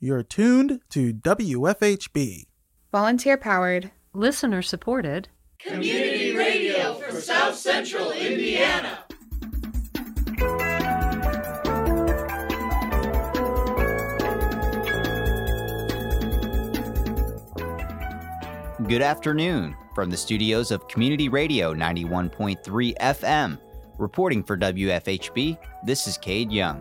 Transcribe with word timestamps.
You're 0.00 0.22
tuned 0.22 0.80
to 0.90 1.12
WFHB. 1.12 2.44
Volunteer 2.92 3.36
powered, 3.36 3.90
listener 4.12 4.62
supported, 4.62 5.28
community 5.58 6.36
radio 6.36 6.94
for 6.94 7.20
South 7.20 7.56
Central 7.56 8.12
Indiana. 8.12 9.00
Good 18.86 19.02
afternoon 19.02 19.76
from 19.96 20.10
the 20.10 20.16
studios 20.16 20.70
of 20.70 20.86
Community 20.86 21.28
Radio 21.28 21.74
91.3 21.74 22.94
FM. 23.00 23.58
Reporting 23.98 24.44
for 24.44 24.56
WFHB, 24.56 25.58
this 25.84 26.06
is 26.06 26.16
Cade 26.16 26.52
Young. 26.52 26.80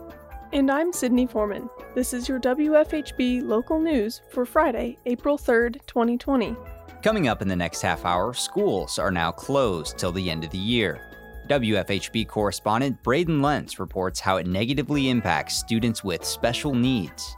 And 0.54 0.72
I'm 0.72 0.94
Sydney 0.94 1.28
Foreman. 1.28 1.70
This 1.94 2.14
is 2.14 2.30
your 2.30 2.40
WFHB 2.40 3.44
local 3.44 3.82
news 3.82 4.22
for 4.30 4.46
Friday, 4.46 4.98
April 5.06 5.38
3rd, 5.38 5.86
2020. 5.88 6.56
Coming 7.04 7.28
up 7.28 7.42
in 7.42 7.50
the 7.50 7.56
next 7.56 7.82
half 7.82 8.06
hour, 8.06 8.34
schools 8.34 8.98
are 8.98 9.12
now 9.12 9.30
closed 9.30 9.98
till 9.98 10.14
the 10.14 10.30
end 10.30 10.46
of 10.46 10.50
the 10.52 10.58
year. 10.58 11.02
WFHB 11.50 12.30
correspondent 12.30 13.04
Braden 13.04 13.42
Lentz 13.42 13.78
reports 13.78 14.22
how 14.22 14.38
it 14.38 14.48
negatively 14.48 15.10
impacts 15.10 15.58
students 15.58 16.02
with 16.02 16.24
special 16.24 16.74
needs. 16.74 17.36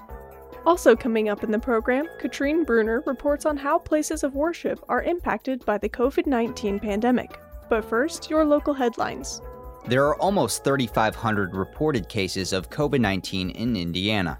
Also, 0.68 0.96
coming 0.96 1.30
up 1.30 1.44
in 1.44 1.50
the 1.50 1.58
program, 1.58 2.08
Katrine 2.20 2.64
Bruner 2.64 3.02
reports 3.08 3.48
on 3.48 3.58
how 3.58 3.80
places 3.80 4.24
of 4.24 4.36
worship 4.36 4.80
are 4.88 5.02
impacted 5.02 5.66
by 5.66 5.80
the 5.80 5.90
COVID 5.90 6.28
19 6.28 6.80
pandemic. 6.80 7.40
But 7.70 7.86
first, 7.86 8.30
your 8.30 8.46
local 8.46 8.76
headlines. 8.76 9.42
There 9.88 10.06
are 10.06 10.16
almost 10.18 10.64
3,500 10.64 11.56
reported 11.56 12.10
cases 12.10 12.54
of 12.54 12.70
COVID 12.70 13.00
19 13.00 13.50
in 13.52 13.76
Indiana. 13.76 14.38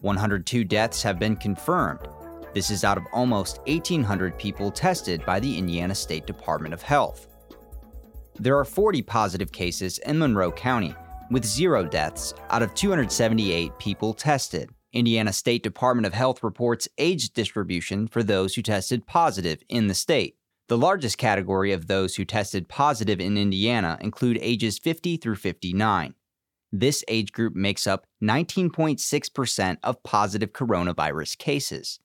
102 0.00 0.64
deaths 0.64 1.02
have 1.02 1.18
been 1.18 1.36
confirmed. 1.36 2.06
This 2.52 2.70
is 2.70 2.84
out 2.84 2.98
of 2.98 3.06
almost 3.12 3.60
1,800 3.66 4.38
people 4.38 4.70
tested 4.70 5.24
by 5.24 5.40
the 5.40 5.56
Indiana 5.58 5.94
State 5.94 6.26
Department 6.26 6.74
of 6.74 6.82
Health. 6.82 7.28
There 8.38 8.58
are 8.58 8.64
40 8.64 9.02
positive 9.02 9.50
cases 9.52 9.98
in 9.98 10.18
Monroe 10.18 10.52
County, 10.52 10.94
with 11.30 11.44
zero 11.44 11.84
deaths 11.84 12.34
out 12.50 12.62
of 12.62 12.74
278 12.74 13.78
people 13.78 14.12
tested. 14.12 14.70
Indiana 14.92 15.32
State 15.32 15.62
Department 15.62 16.06
of 16.06 16.14
Health 16.14 16.42
reports 16.42 16.88
age 16.98 17.30
distribution 17.30 18.06
for 18.06 18.22
those 18.22 18.54
who 18.54 18.62
tested 18.62 19.06
positive 19.06 19.62
in 19.68 19.86
the 19.86 19.94
state. 19.94 20.36
The 20.68 20.78
largest 20.78 21.18
category 21.18 21.72
of 21.72 21.86
those 21.88 22.16
who 22.16 22.24
tested 22.24 22.68
positive 22.68 23.20
in 23.20 23.36
Indiana 23.36 23.98
include 24.00 24.38
ages 24.40 24.78
50 24.78 25.18
through 25.18 25.36
59. 25.36 26.14
This 26.72 27.04
age 27.06 27.32
group 27.32 27.54
makes 27.54 27.86
up 27.86 28.06
19.6% 28.22 29.76
of 29.82 30.02
positive 30.02 30.52
coronavirus 30.52 31.36
cases. 31.36 32.00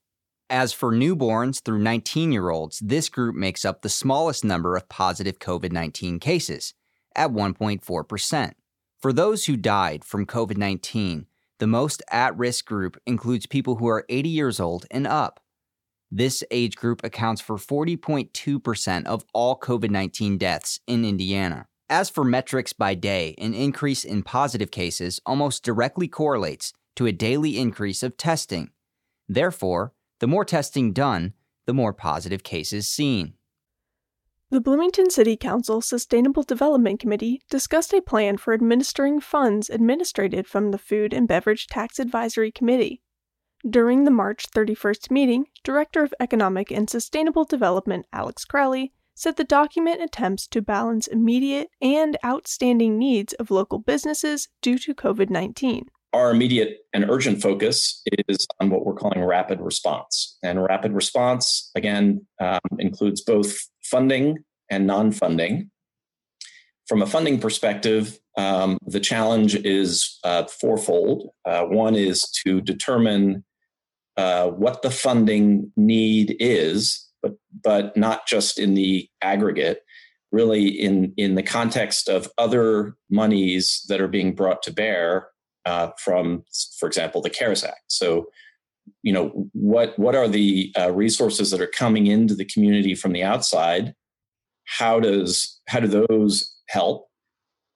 As 0.50 0.74
for 0.74 0.92
newborns 0.92 1.62
through 1.64 1.80
19 1.80 2.32
year 2.34 2.50
olds, 2.50 2.80
this 2.80 3.08
group 3.08 3.36
makes 3.36 3.64
up 3.64 3.82
the 3.82 3.90
smallest 3.90 4.44
number 4.44 4.76
of 4.76 4.90
positive 4.90 5.40
COVID 5.40 5.72
19 5.72 6.20
cases, 6.20 6.74
at 7.16 7.32
1.4%. 7.32 8.52
For 9.00 9.14
those 9.14 9.46
who 9.46 9.56
died 9.56 10.04
from 10.04 10.26
COVID 10.26 10.58
19, 10.58 11.28
the 11.60 11.68
most 11.68 12.02
at 12.12 12.38
risk 12.38 12.66
group 12.66 12.98
includes 13.06 13.46
people 13.46 13.78
who 13.78 13.88
are 13.88 14.06
80 14.10 14.30
years 14.30 14.60
old 14.60 14.86
and 14.92 15.08
up. 15.08 15.40
This 16.12 16.44
age 16.50 16.76
group 16.76 17.04
accounts 17.04 17.40
for 17.40 17.58
40.2% 17.58 19.06
of 19.06 19.24
all 19.34 19.60
COVID 19.60 19.92
19 19.92 20.38
deaths 20.38 20.80
in 20.88 21.06
Indiana. 21.06 21.68
As 21.88 22.10
for 22.10 22.24
metrics 22.24 22.74
by 22.74 22.96
day, 22.96 23.36
an 23.38 23.54
increase 23.54 24.04
in 24.04 24.24
positive 24.24 24.72
cases 24.72 25.20
almost 25.26 25.64
directly 25.64 26.08
correlates 26.08 26.74
to 26.96 27.06
a 27.06 27.12
daily 27.12 27.58
increase 27.58 28.04
of 28.04 28.18
testing. 28.18 28.72
Therefore, 29.28 29.94
the 30.20 30.28
more 30.28 30.46
testing 30.46 30.94
done, 30.94 31.34
the 31.66 31.74
more 31.74 31.94
positive 31.94 32.44
cases 32.44 32.88
seen. 32.88 33.36
The 34.52 34.60
Bloomington 34.60 35.12
City 35.12 35.38
Council 35.38 35.80
Sustainable 35.80 36.42
Development 36.42 37.00
Committee 37.00 37.44
discussed 37.52 37.94
a 37.94 38.02
plan 38.02 38.38
for 38.38 38.52
administering 38.52 39.20
funds 39.20 39.70
administered 39.70 40.48
from 40.48 40.72
the 40.72 40.80
Food 40.80 41.14
and 41.14 41.28
Beverage 41.28 41.68
Tax 41.68 42.00
Advisory 42.00 42.52
Committee. 42.52 43.04
During 43.68 44.06
the 44.06 44.12
March 44.12 44.50
31st 44.52 45.12
meeting, 45.12 45.48
Director 45.66 46.02
of 46.02 46.14
Economic 46.22 46.72
and 46.72 46.90
Sustainable 46.90 47.44
Development 47.44 48.06
Alex 48.14 48.46
Crowley 48.46 48.94
said 49.16 49.36
the 49.36 49.44
document 49.44 50.02
attempts 50.02 50.48
to 50.48 50.62
balance 50.62 51.08
immediate 51.08 51.68
and 51.82 52.16
outstanding 52.24 52.98
needs 52.98 53.34
of 53.34 53.52
local 53.52 53.78
businesses 53.78 54.48
due 54.62 54.78
to 54.78 54.96
COVID 54.96 55.30
19. 55.30 55.90
Our 56.14 56.32
immediate 56.32 56.78
and 56.94 57.10
urgent 57.10 57.42
focus 57.42 58.02
is 58.30 58.48
on 58.62 58.70
what 58.70 58.86
we're 58.86 58.94
calling 58.94 59.22
rapid 59.22 59.60
response. 59.60 60.38
And 60.42 60.64
rapid 60.64 60.94
response, 60.94 61.70
again, 61.76 62.26
um, 62.40 62.62
includes 62.80 63.22
both 63.22 63.60
funding 63.84 64.38
and 64.70 64.88
non 64.88 65.12
funding. 65.12 65.70
From 66.88 67.02
a 67.02 67.06
funding 67.06 67.40
perspective, 67.40 68.18
um, 68.38 68.78
the 68.88 69.02
challenge 69.02 69.56
is 69.56 70.18
uh, 70.24 70.46
fourfold. 70.46 71.30
Uh, 71.44 71.66
one 71.66 71.96
is 71.96 72.22
to 72.46 72.62
determine 72.62 73.44
uh, 74.20 74.50
what 74.50 74.82
the 74.82 74.92
funding 74.92 75.72
need 75.78 76.36
is, 76.42 77.08
but 77.24 77.36
but 77.64 77.96
not 77.96 78.28
just 78.28 78.60
in 78.60 78.74
the 78.74 79.08
aggregate, 79.22 79.80
really 80.34 80.68
in 80.68 81.14
in 81.16 81.36
the 81.36 81.44
context 81.44 82.10
of 82.10 82.28
other 82.38 82.98
monies 83.10 83.86
that 83.88 84.02
are 84.02 84.10
being 84.10 84.36
brought 84.36 84.62
to 84.64 84.74
bear 84.74 85.30
uh, 85.64 85.92
from, 85.98 86.44
for 86.78 86.86
example, 86.86 87.22
the 87.22 87.30
CARES 87.30 87.64
Act. 87.64 87.84
So, 87.88 88.26
you 89.04 89.14
know, 89.14 89.48
what 89.54 89.98
what 89.98 90.16
are 90.16 90.28
the 90.28 90.74
uh, 90.78 90.92
resources 90.92 91.52
that 91.52 91.62
are 91.62 91.68
coming 91.68 92.08
into 92.08 92.36
the 92.36 92.44
community 92.54 92.96
from 92.96 93.14
the 93.14 93.24
outside? 93.24 93.94
How 94.66 95.00
does 95.00 95.62
how 95.70 95.80
do 95.80 95.88
those 95.88 96.58
help? 96.68 97.08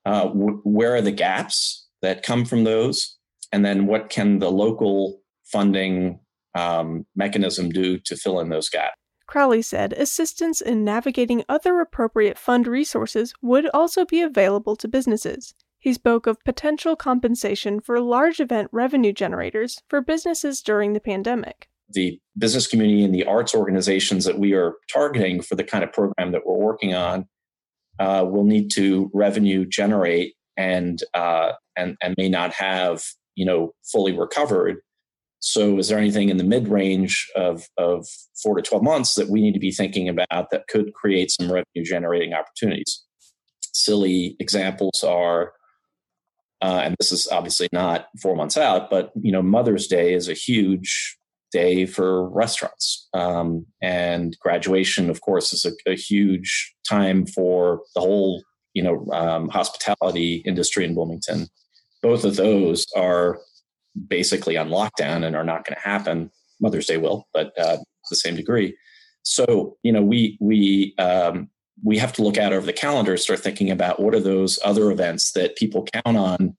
Uh, 0.05 0.27
wh- 0.27 0.65
where 0.65 0.93
are 0.93 1.01
the 1.01 1.13
gaps 1.13 1.87
that 2.01 2.21
come 2.21 2.43
from 2.43 2.65
those? 2.65 3.17
And 3.53 3.63
then 3.63 3.85
what 3.85 4.09
can 4.09 4.39
the 4.39 4.51
local 4.51 5.21
funding 5.45 6.19
um, 6.55 7.05
mechanism 7.15 7.69
do 7.69 7.97
to 7.99 8.15
fill 8.15 8.39
in 8.39 8.49
those 8.49 8.69
gaps? 8.69 8.95
Crowley 9.27 9.61
said 9.61 9.93
assistance 9.93 10.61
in 10.61 10.83
navigating 10.83 11.43
other 11.47 11.79
appropriate 11.79 12.37
fund 12.37 12.67
resources 12.67 13.33
would 13.41 13.69
also 13.73 14.05
be 14.05 14.21
available 14.21 14.75
to 14.75 14.87
businesses. 14.87 15.55
He 15.79 15.93
spoke 15.93 16.27
of 16.27 16.43
potential 16.45 16.95
compensation 16.95 17.81
for 17.81 17.99
large 17.99 18.39
event 18.39 18.69
revenue 18.71 19.11
generators 19.11 19.81
for 19.89 20.01
businesses 20.01 20.61
during 20.61 20.93
the 20.93 20.99
pandemic. 20.99 21.67
The 21.89 22.19
business 22.37 22.67
community 22.67 23.03
and 23.03 23.13
the 23.13 23.25
arts 23.25 23.53
organizations 23.53 24.23
that 24.25 24.39
we 24.39 24.53
are 24.53 24.75
targeting 24.91 25.41
for 25.41 25.55
the 25.55 25.63
kind 25.63 25.83
of 25.83 25.91
program 25.91 26.31
that 26.31 26.45
we're 26.45 26.57
working 26.57 26.93
on 26.93 27.27
uh, 27.99 28.25
will 28.27 28.45
need 28.45 28.71
to 28.75 29.11
revenue 29.13 29.65
generate 29.65 30.35
and 30.57 31.03
uh, 31.13 31.53
and 31.75 31.97
and 32.01 32.15
may 32.17 32.29
not 32.29 32.53
have 32.53 33.03
you 33.35 33.45
know 33.45 33.73
fully 33.83 34.17
recovered. 34.17 34.77
So, 35.45 35.77
is 35.77 35.89
there 35.89 35.97
anything 35.97 36.29
in 36.29 36.37
the 36.37 36.43
mid 36.45 36.69
range 36.69 37.29
of 37.35 37.67
of 37.77 38.07
four 38.41 38.55
to 38.55 38.61
twelve 38.61 38.81
months 38.81 39.15
that 39.15 39.29
we 39.29 39.41
need 39.41 39.53
to 39.53 39.59
be 39.59 39.71
thinking 39.71 40.07
about 40.07 40.51
that 40.51 40.67
could 40.69 40.93
create 40.93 41.31
some 41.31 41.51
revenue 41.51 41.83
generating 41.83 42.33
opportunities? 42.33 43.03
Silly 43.73 44.37
examples 44.39 45.03
are 45.03 45.51
uh, 46.61 46.79
and 46.85 46.95
this 46.97 47.11
is 47.11 47.27
obviously 47.27 47.67
not 47.73 48.07
four 48.21 48.37
months 48.37 48.55
out, 48.55 48.89
but 48.89 49.11
you 49.21 49.33
know, 49.33 49.41
Mother's 49.41 49.85
Day 49.85 50.13
is 50.13 50.29
a 50.29 50.33
huge 50.33 51.17
day 51.51 51.85
for 51.85 52.29
restaurants, 52.29 53.09
um, 53.13 53.65
and 53.81 54.37
graduation, 54.39 55.09
of 55.09 55.19
course, 55.19 55.51
is 55.51 55.65
a, 55.65 55.91
a, 55.91 55.95
huge 55.95 56.73
time 56.89 57.25
for 57.25 57.81
the 57.95 57.99
whole 57.99 58.41
you 58.73 58.81
know 58.81 59.05
um, 59.11 59.49
hospitality 59.49 60.41
industry 60.45 60.85
in 60.85 60.95
Bloomington. 60.95 61.47
Both 62.01 62.23
of 62.23 62.37
those 62.37 62.85
are 62.95 63.39
basically 64.07 64.57
on 64.57 64.69
lockdown 64.69 65.25
and 65.25 65.35
are 65.35 65.43
not 65.43 65.65
going 65.65 65.75
to 65.75 65.87
happen. 65.87 66.31
Mother's 66.61 66.87
Day 66.87 66.97
will, 66.97 67.27
but 67.33 67.57
uh, 67.59 67.77
the 68.09 68.15
same 68.15 68.35
degree. 68.35 68.75
So 69.23 69.77
you 69.83 69.91
know, 69.91 70.01
we 70.01 70.37
we 70.41 70.95
um, 70.97 71.49
we 71.83 71.97
have 71.97 72.13
to 72.13 72.23
look 72.23 72.37
out 72.37 72.53
over 72.53 72.65
the 72.65 72.73
calendar, 72.73 73.17
start 73.17 73.39
thinking 73.39 73.71
about 73.71 73.99
what 73.99 74.13
are 74.13 74.19
those 74.19 74.59
other 74.63 74.91
events 74.91 75.31
that 75.33 75.55
people 75.55 75.87
count 76.05 76.17
on 76.17 76.55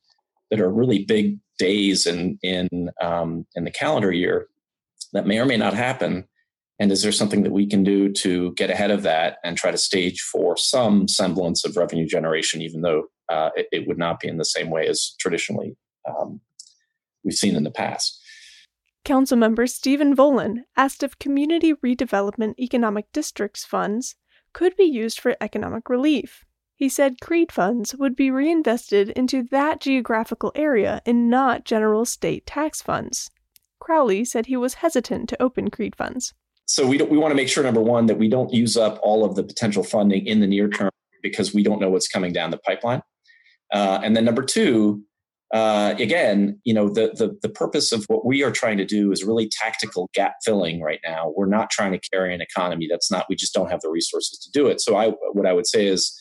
that 0.51 0.61
are 0.61 0.73
really 0.73 1.05
big 1.05 1.39
days 1.59 2.07
in 2.07 2.39
in 2.43 2.91
um, 3.01 3.47
in 3.55 3.65
the 3.65 3.71
calendar 3.71 4.13
year 4.13 4.49
that 5.13 5.27
may 5.27 5.39
or 5.39 5.47
may 5.47 5.57
not 5.57 5.75
happen. 5.75 6.27
And 6.81 6.91
is 6.91 7.03
there 7.03 7.13
something 7.13 7.45
that 7.45 7.53
we 7.53 7.67
can 7.67 7.85
do 7.85 8.13
to 8.15 8.53
get 8.55 8.69
ahead 8.69 8.91
of 8.91 9.03
that 9.03 9.37
and 9.45 9.57
try 9.57 9.71
to 9.71 9.79
stage 9.79 10.21
for 10.21 10.57
some 10.57 11.07
semblance 11.07 11.65
of 11.65 11.77
revenue 11.77 12.07
generation, 12.07 12.61
even 12.63 12.83
though 12.83 13.05
uh, 13.29 13.51
it, 13.55 13.69
it, 13.71 13.87
would 13.87 13.97
not 13.97 14.19
be 14.19 14.27
in 14.27 14.39
the 14.39 14.45
same 14.45 14.71
way 14.71 14.89
as 14.89 15.15
traditionally 15.21 15.77
we've 17.25 17.35
seen 17.35 17.57
in 17.57 17.65
the 17.65 17.71
past? 17.71 18.21
Councilmember 19.05 19.69
Stephen 19.69 20.17
Volan 20.17 20.63
asked 20.77 21.03
if 21.03 21.19
Community 21.19 21.75
Redevelopment 21.75 22.59
Economic 22.59 23.13
Districts 23.13 23.65
funds 23.65 24.17
could 24.53 24.77
be 24.77 24.85
used 24.85 25.21
for 25.21 25.37
economic 25.41 25.91
relief. 25.91 26.45
He 26.77 26.89
said 26.89 27.21
CREED 27.21 27.53
funds 27.53 27.95
would 27.95 28.17
be 28.17 28.31
reinvested 28.31 29.11
into 29.11 29.43
that 29.51 29.81
geographical 29.81 30.53
area 30.55 31.03
and 31.07 31.29
not 31.31 31.65
general 31.65 32.05
state 32.05 32.47
tax 32.47 32.83
funds. 32.83 33.31
Crowley 33.79 34.25
said 34.25 34.47
he 34.47 34.57
was 34.57 34.75
hesitant 34.75 35.29
to 35.29 35.43
open 35.43 35.71
CREED 35.71 35.95
funds. 35.95 36.33
So 36.67 36.87
we 36.87 36.97
we 36.97 37.19
want 37.19 37.31
to 37.31 37.37
make 37.37 37.49
sure 37.49 37.63
number 37.63 37.83
one 37.83 38.07
that 38.07 38.19
we 38.19 38.29
don't 38.29 38.53
use 38.53 38.77
up 38.77 38.99
all 39.03 39.25
of 39.25 39.37
the 39.37 39.43
potential 39.43 39.85
funding 39.85 40.27
in 40.27 40.41
the 40.41 40.47
near 40.47 40.69
term 40.69 40.91
because 41.23 41.53
we 41.53 41.63
don't 41.63 41.81
know 41.81 41.91
what's 41.91 42.09
coming 42.09 42.33
down 42.33 42.51
the 42.51 42.59
pipeline. 42.59 43.03
Uh, 43.73 44.01
and 44.03 44.17
then 44.17 44.25
number 44.25 44.43
two, 44.43 45.03
uh, 45.55 45.95
again, 46.01 46.61
you 46.65 46.75
know, 46.75 46.89
the, 46.89 47.13
the 47.17 47.39
the 47.41 47.49
purpose 47.49 47.93
of 47.93 48.05
what 48.09 48.27
we 48.27 48.43
are 48.43 48.51
trying 48.51 48.77
to 48.77 48.85
do 48.85 49.13
is 49.13 49.23
really 49.23 49.49
tactical 49.49 50.11
gap 50.13 50.35
filling 50.45 50.83
right 50.83 50.99
now. 51.07 51.33
We're 51.37 51.47
not 51.47 51.71
trying 51.71 51.93
to 51.93 52.01
carry 52.13 52.35
an 52.35 52.41
economy 52.41 52.89
that's 52.91 53.09
not. 53.09 53.27
We 53.29 53.37
just 53.37 53.55
don't 53.55 53.71
have 53.71 53.81
the 53.81 53.89
resources 53.89 54.41
to 54.41 54.51
do 54.51 54.67
it. 54.67 54.81
So 54.81 54.97
I, 54.97 55.11
what 55.33 55.47
I 55.47 55.53
would 55.53 55.69
say 55.69 55.87
is, 55.87 56.21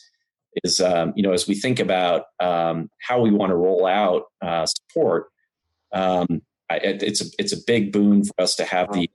is 0.62 0.78
um, 0.78 1.12
you 1.16 1.22
know, 1.24 1.32
as 1.32 1.48
we 1.48 1.56
think 1.56 1.80
about 1.80 2.26
um, 2.38 2.88
how 3.02 3.20
we 3.20 3.32
want 3.32 3.50
to 3.50 3.56
roll 3.56 3.86
out 3.86 4.22
uh, 4.40 4.66
support, 4.66 5.26
um, 5.92 6.40
I, 6.70 6.76
it's 6.76 7.20
a 7.20 7.24
it's 7.36 7.52
a 7.52 7.58
big 7.66 7.90
boon 7.90 8.22
for 8.22 8.34
us 8.38 8.54
to 8.54 8.64
have 8.64 8.86
the 8.92 9.08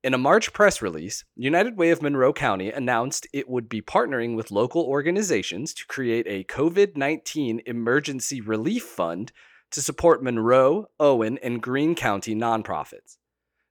In 0.03 0.13
a 0.13 0.17
March 0.17 0.51
press 0.51 0.81
release, 0.81 1.23
United 1.35 1.77
Way 1.77 1.89
of 1.89 2.01
Monroe 2.01 2.33
County 2.33 2.69
announced 2.69 3.25
it 3.31 3.49
would 3.49 3.69
be 3.69 3.81
partnering 3.81 4.35
with 4.35 4.51
local 4.51 4.83
organizations 4.83 5.73
to 5.75 5.87
create 5.87 6.27
a 6.27 6.43
COVID 6.43 6.97
19 6.97 7.61
emergency 7.65 8.41
relief 8.41 8.83
fund 8.83 9.31
to 9.71 9.81
support 9.81 10.21
Monroe, 10.21 10.87
Owen, 10.99 11.39
and 11.41 11.61
Greene 11.61 11.95
County 11.95 12.35
nonprofits. 12.35 13.15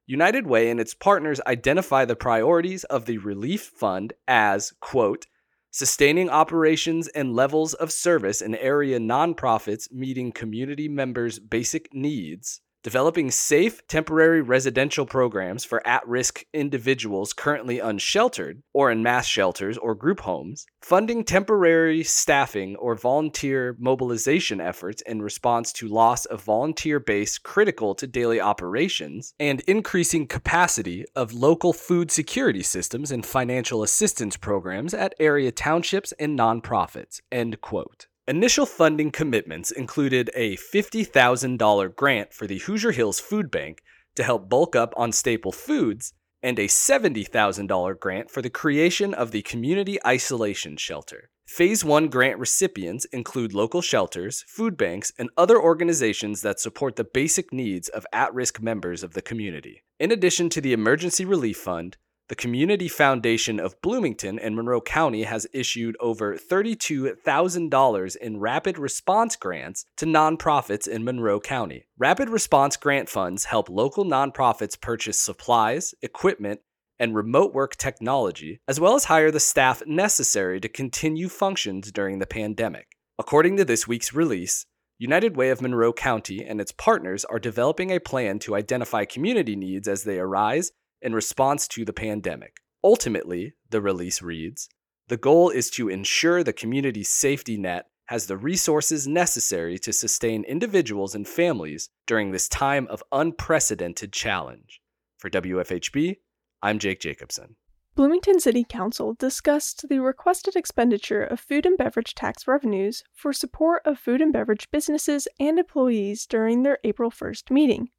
United 0.06 0.46
Way 0.46 0.70
and 0.70 0.80
its 0.80 0.94
partners 0.94 1.40
identify 1.46 2.06
the 2.06 2.16
priorities 2.16 2.84
of 2.84 3.04
the 3.04 3.18
relief 3.18 3.62
fund 3.62 4.14
as, 4.26 4.72
quote, 4.80 5.26
sustaining 5.72 6.30
operations 6.30 7.08
and 7.08 7.34
levels 7.34 7.74
of 7.74 7.90
service 7.90 8.40
in 8.40 8.54
area 8.54 9.00
nonprofits 9.00 9.90
meeting 9.90 10.30
community 10.30 10.88
members' 10.88 11.38
basic 11.38 11.92
needs, 11.92 12.60
developing 12.82 13.30
safe 13.30 13.86
temporary 13.86 14.42
residential 14.42 15.06
programs 15.06 15.64
for 15.64 15.86
at 15.86 16.06
risk 16.06 16.44
individuals 16.52 17.32
currently 17.32 17.78
unsheltered 17.78 18.62
or 18.72 18.90
in 18.90 19.02
mass 19.02 19.26
shelters 19.26 19.78
or 19.78 19.94
group 19.94 20.20
homes, 20.20 20.66
funding 20.80 21.24
temporary 21.24 22.02
staffing 22.02 22.76
or 22.76 22.94
volunteer 22.94 23.76
mobilization 23.78 24.60
efforts 24.60 25.02
in 25.02 25.22
response 25.22 25.72
to 25.72 25.88
loss 25.88 26.24
of 26.26 26.42
volunteer 26.42 26.98
base 26.98 27.38
critical 27.38 27.94
to 27.94 28.06
daily 28.06 28.40
operations, 28.40 29.34
and 29.38 29.60
increasing 29.62 30.26
capacity 30.26 31.04
of 31.14 31.32
local 31.32 31.72
food 31.72 32.10
security 32.10 32.62
systems 32.62 33.10
and 33.10 33.24
financial 33.24 33.82
assistance 33.82 34.36
programs 34.36 34.94
at 34.94 35.14
area 35.18 35.52
townships 35.52 36.12
and 36.18 36.38
nonprofits. 36.38 37.20
End 37.30 37.60
quote. 37.60 38.06
Initial 38.32 38.64
funding 38.64 39.10
commitments 39.10 39.70
included 39.70 40.30
a 40.34 40.56
$50,000 40.56 41.94
grant 41.94 42.32
for 42.32 42.46
the 42.46 42.60
Hoosier 42.60 42.92
Hills 42.92 43.20
Food 43.20 43.50
Bank 43.50 43.82
to 44.14 44.22
help 44.22 44.48
bulk 44.48 44.74
up 44.74 44.94
on 44.96 45.12
staple 45.12 45.52
foods 45.52 46.14
and 46.42 46.58
a 46.58 46.66
$70,000 46.66 48.00
grant 48.00 48.30
for 48.30 48.40
the 48.40 48.48
creation 48.48 49.12
of 49.12 49.32
the 49.32 49.42
Community 49.42 49.98
Isolation 50.06 50.78
Shelter. 50.78 51.28
Phase 51.44 51.84
1 51.84 52.08
grant 52.08 52.38
recipients 52.38 53.04
include 53.12 53.52
local 53.52 53.82
shelters, 53.82 54.46
food 54.48 54.78
banks, 54.78 55.12
and 55.18 55.28
other 55.36 55.60
organizations 55.60 56.40
that 56.40 56.58
support 56.58 56.96
the 56.96 57.04
basic 57.04 57.52
needs 57.52 57.90
of 57.90 58.06
at 58.14 58.32
risk 58.32 58.62
members 58.62 59.02
of 59.02 59.12
the 59.12 59.20
community. 59.20 59.82
In 60.00 60.10
addition 60.10 60.48
to 60.48 60.62
the 60.62 60.72
Emergency 60.72 61.26
Relief 61.26 61.58
Fund, 61.58 61.98
the 62.32 62.36
Community 62.36 62.88
Foundation 62.88 63.60
of 63.60 63.78
Bloomington 63.82 64.38
and 64.38 64.56
Monroe 64.56 64.80
County 64.80 65.24
has 65.24 65.46
issued 65.52 65.98
over 66.00 66.34
$32,000 66.34 68.16
in 68.16 68.40
rapid 68.40 68.78
response 68.78 69.36
grants 69.36 69.84
to 69.98 70.06
nonprofits 70.06 70.88
in 70.88 71.04
Monroe 71.04 71.40
County. 71.40 71.84
Rapid 71.98 72.30
response 72.30 72.78
grant 72.78 73.10
funds 73.10 73.44
help 73.44 73.68
local 73.68 74.06
nonprofits 74.06 74.80
purchase 74.80 75.20
supplies, 75.20 75.94
equipment, 76.00 76.60
and 76.98 77.14
remote 77.14 77.52
work 77.52 77.76
technology, 77.76 78.62
as 78.66 78.80
well 78.80 78.94
as 78.94 79.04
hire 79.04 79.30
the 79.30 79.38
staff 79.38 79.82
necessary 79.86 80.58
to 80.58 80.70
continue 80.70 81.28
functions 81.28 81.92
during 81.92 82.18
the 82.18 82.26
pandemic. 82.26 82.96
According 83.18 83.58
to 83.58 83.64
this 83.66 83.86
week's 83.86 84.14
release, 84.14 84.64
United 84.98 85.36
Way 85.36 85.50
of 85.50 85.60
Monroe 85.60 85.92
County 85.92 86.42
and 86.42 86.62
its 86.62 86.72
partners 86.72 87.26
are 87.26 87.38
developing 87.38 87.90
a 87.90 87.98
plan 87.98 88.38
to 88.38 88.54
identify 88.54 89.04
community 89.04 89.54
needs 89.54 89.86
as 89.86 90.04
they 90.04 90.18
arise 90.18 90.72
in 91.02 91.14
response 91.14 91.68
to 91.68 91.84
the 91.84 91.92
pandemic. 91.92 92.60
Ultimately, 92.84 93.54
the 93.70 93.80
release 93.80 94.22
reads 94.22 94.68
the 95.08 95.16
goal 95.16 95.50
is 95.50 95.68
to 95.70 95.88
ensure 95.88 96.42
the 96.42 96.52
community's 96.52 97.08
safety 97.08 97.58
net 97.58 97.86
has 98.06 98.26
the 98.26 98.36
resources 98.36 99.06
necessary 99.06 99.78
to 99.78 99.92
sustain 99.92 100.44
individuals 100.44 101.14
and 101.14 101.26
families 101.26 101.88
during 102.06 102.30
this 102.30 102.48
time 102.48 102.86
of 102.88 103.02
unprecedented 103.12 104.12
challenge. 104.12 104.80
For 105.18 105.28
WFHB, 105.28 106.16
I'm 106.62 106.78
Jake 106.78 107.00
Jacobson. 107.00 107.56
Bloomington 107.94 108.40
City 108.40 108.64
Council 108.66 109.12
discussed 109.14 109.86
the 109.88 109.98
requested 109.98 110.56
expenditure 110.56 111.22
of 111.22 111.40
food 111.40 111.66
and 111.66 111.76
beverage 111.76 112.14
tax 112.14 112.48
revenues 112.48 113.04
for 113.12 113.34
support 113.34 113.82
of 113.84 113.98
food 113.98 114.22
and 114.22 114.32
beverage 114.32 114.70
businesses 114.70 115.28
and 115.38 115.58
employees 115.58 116.26
during 116.26 116.62
their 116.62 116.78
April 116.84 117.10
1st 117.10 117.50
meeting. 117.50 117.90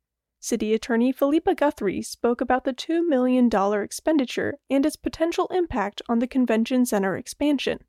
City 0.44 0.74
Attorney 0.74 1.14
Philippa 1.14 1.56
Guthrie 1.56 2.02
spoke 2.02 2.42
about 2.42 2.66
the 2.66 2.74
$2 2.74 3.08
million 3.08 3.50
expenditure 3.82 4.56
and 4.70 4.86
its 4.86 4.98
potential 4.98 5.48
impact 5.52 6.02
on 6.10 6.20
the 6.20 6.28
convention 6.28 6.86
center 6.86 7.16
expansion. 7.16 7.80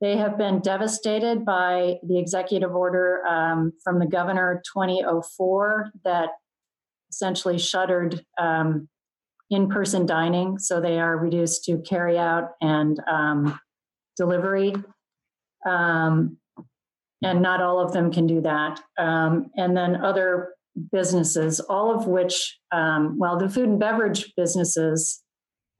They 0.00 0.16
have 0.16 0.38
been 0.38 0.60
devastated 0.60 1.44
by 1.44 1.96
the 2.06 2.16
executive 2.16 2.70
order 2.70 3.26
um, 3.26 3.72
from 3.82 3.98
the 3.98 4.06
governor 4.06 4.62
2004 4.72 5.90
that 6.04 6.28
essentially 7.10 7.58
shuttered 7.58 8.24
um, 8.38 8.88
in 9.50 9.68
person 9.68 10.06
dining. 10.06 10.60
So 10.60 10.80
they 10.80 11.00
are 11.00 11.16
reduced 11.16 11.64
to 11.64 11.78
carry 11.78 12.16
out 12.16 12.50
and 12.60 13.00
um, 13.10 13.58
delivery. 14.16 14.76
Um, 15.68 16.36
and 17.20 17.42
not 17.42 17.60
all 17.60 17.80
of 17.80 17.92
them 17.92 18.12
can 18.12 18.28
do 18.28 18.42
that. 18.42 18.78
Um, 18.96 19.50
and 19.56 19.76
then 19.76 19.96
other 19.96 20.50
businesses, 20.92 21.60
all 21.60 21.94
of 21.94 22.06
which, 22.06 22.58
um, 22.72 23.16
well, 23.18 23.38
the 23.38 23.48
food 23.48 23.68
and 23.68 23.80
beverage 23.80 24.32
businesses 24.36 25.22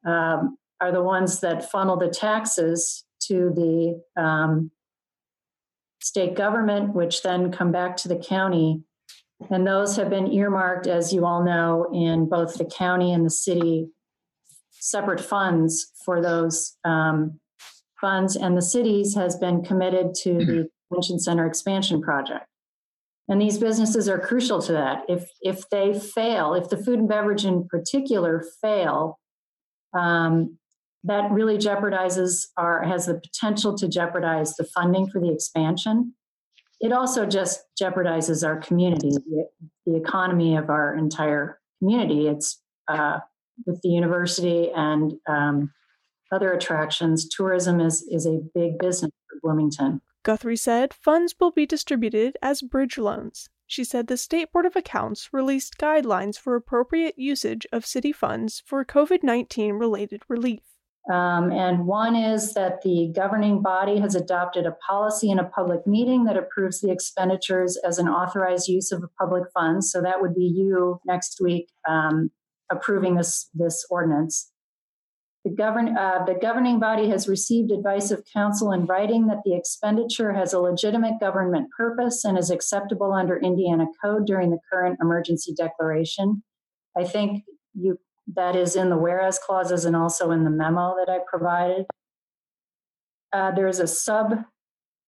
um, 0.06 0.56
are 0.80 0.92
the 0.92 1.02
ones 1.02 1.40
that 1.40 1.70
funnel 1.70 1.96
the 1.96 2.08
taxes 2.08 3.04
to 3.28 3.50
the 3.54 4.22
um, 4.22 4.70
state 6.00 6.34
government, 6.34 6.94
which 6.94 7.22
then 7.22 7.50
come 7.50 7.72
back 7.72 7.96
to 7.98 8.08
the 8.08 8.16
county. 8.16 8.82
And 9.50 9.66
those 9.66 9.96
have 9.96 10.08
been 10.08 10.32
earmarked, 10.32 10.86
as 10.86 11.12
you 11.12 11.26
all 11.26 11.44
know, 11.44 11.88
in 11.92 12.28
both 12.28 12.56
the 12.56 12.64
county 12.64 13.12
and 13.12 13.24
the 13.24 13.30
city 13.30 13.88
separate 14.70 15.20
funds 15.20 15.92
for 16.04 16.22
those 16.22 16.76
um, 16.84 17.38
funds. 18.00 18.36
And 18.36 18.56
the 18.56 18.62
cities 18.62 19.14
has 19.14 19.36
been 19.36 19.62
committed 19.62 20.14
to 20.22 20.38
the 20.38 20.68
convention 20.88 21.18
center 21.18 21.46
expansion 21.46 22.00
project. 22.00 22.46
And 23.28 23.40
these 23.40 23.58
businesses 23.58 24.08
are 24.08 24.18
crucial 24.18 24.62
to 24.62 24.72
that. 24.72 25.02
If 25.08 25.28
if 25.40 25.68
they 25.70 25.98
fail, 25.98 26.54
if 26.54 26.68
the 26.68 26.76
food 26.76 27.00
and 27.00 27.08
beverage 27.08 27.44
in 27.44 27.66
particular 27.66 28.44
fail, 28.62 29.18
um, 29.98 30.58
that 31.04 31.30
really 31.30 31.58
jeopardizes 31.58 32.46
our 32.56 32.82
has 32.84 33.06
the 33.06 33.14
potential 33.14 33.76
to 33.78 33.88
jeopardize 33.88 34.54
the 34.54 34.64
funding 34.64 35.08
for 35.08 35.20
the 35.20 35.32
expansion. 35.32 36.14
It 36.80 36.92
also 36.92 37.26
just 37.26 37.62
jeopardizes 37.80 38.46
our 38.46 38.58
community, 38.58 39.10
the, 39.10 39.48
the 39.86 39.96
economy 39.96 40.56
of 40.56 40.68
our 40.68 40.94
entire 40.94 41.58
community. 41.78 42.28
It's 42.28 42.60
uh, 42.86 43.20
with 43.64 43.80
the 43.82 43.88
university 43.88 44.70
and 44.74 45.14
um, 45.28 45.72
other 46.30 46.52
attractions. 46.52 47.28
Tourism 47.28 47.80
is 47.80 48.06
is 48.10 48.26
a 48.26 48.40
big 48.54 48.78
business 48.78 49.10
for 49.28 49.38
Bloomington. 49.42 50.00
Guthrie 50.26 50.56
said 50.56 50.92
funds 50.92 51.36
will 51.38 51.52
be 51.52 51.66
distributed 51.66 52.36
as 52.42 52.60
bridge 52.60 52.98
loans. 52.98 53.48
She 53.68 53.84
said 53.84 54.08
the 54.08 54.16
State 54.16 54.50
Board 54.50 54.66
of 54.66 54.74
Accounts 54.74 55.32
released 55.32 55.78
guidelines 55.78 56.36
for 56.36 56.56
appropriate 56.56 57.14
usage 57.16 57.64
of 57.70 57.86
city 57.86 58.10
funds 58.10 58.60
for 58.66 58.84
COVID 58.84 59.22
19 59.22 59.74
related 59.74 60.22
relief. 60.28 60.62
Um, 61.08 61.52
and 61.52 61.86
one 61.86 62.16
is 62.16 62.54
that 62.54 62.82
the 62.82 63.12
governing 63.14 63.62
body 63.62 64.00
has 64.00 64.16
adopted 64.16 64.66
a 64.66 64.72
policy 64.72 65.30
in 65.30 65.38
a 65.38 65.44
public 65.48 65.86
meeting 65.86 66.24
that 66.24 66.36
approves 66.36 66.80
the 66.80 66.90
expenditures 66.90 67.76
as 67.86 68.00
an 68.00 68.08
authorized 68.08 68.66
use 68.66 68.90
of 68.90 69.04
public 69.16 69.44
funds. 69.54 69.92
So 69.92 70.02
that 70.02 70.20
would 70.20 70.34
be 70.34 70.52
you 70.52 71.00
next 71.06 71.38
week 71.40 71.68
um, 71.88 72.32
approving 72.68 73.14
this 73.14 73.48
this 73.54 73.86
ordinance. 73.90 74.50
The, 75.46 75.52
govern, 75.52 75.96
uh, 75.96 76.24
the 76.26 76.34
governing 76.34 76.80
body 76.80 77.08
has 77.10 77.28
received 77.28 77.70
advice 77.70 78.10
of 78.10 78.24
counsel 78.32 78.72
in 78.72 78.84
writing 78.86 79.28
that 79.28 79.42
the 79.44 79.54
expenditure 79.54 80.32
has 80.32 80.52
a 80.52 80.58
legitimate 80.58 81.20
government 81.20 81.68
purpose 81.70 82.24
and 82.24 82.36
is 82.36 82.50
acceptable 82.50 83.12
under 83.12 83.36
Indiana 83.36 83.86
code 84.02 84.26
during 84.26 84.50
the 84.50 84.58
current 84.72 84.98
emergency 85.00 85.54
declaration. 85.56 86.42
I 86.98 87.04
think 87.04 87.44
you 87.74 88.00
that 88.34 88.56
is 88.56 88.74
in 88.74 88.90
the 88.90 88.96
whereas 88.96 89.38
clauses 89.38 89.84
and 89.84 89.94
also 89.94 90.32
in 90.32 90.42
the 90.42 90.50
memo 90.50 90.96
that 90.98 91.08
I 91.08 91.20
provided. 91.30 91.86
Uh, 93.32 93.52
there's 93.52 93.78
a 93.78 93.86
sub 93.86 94.42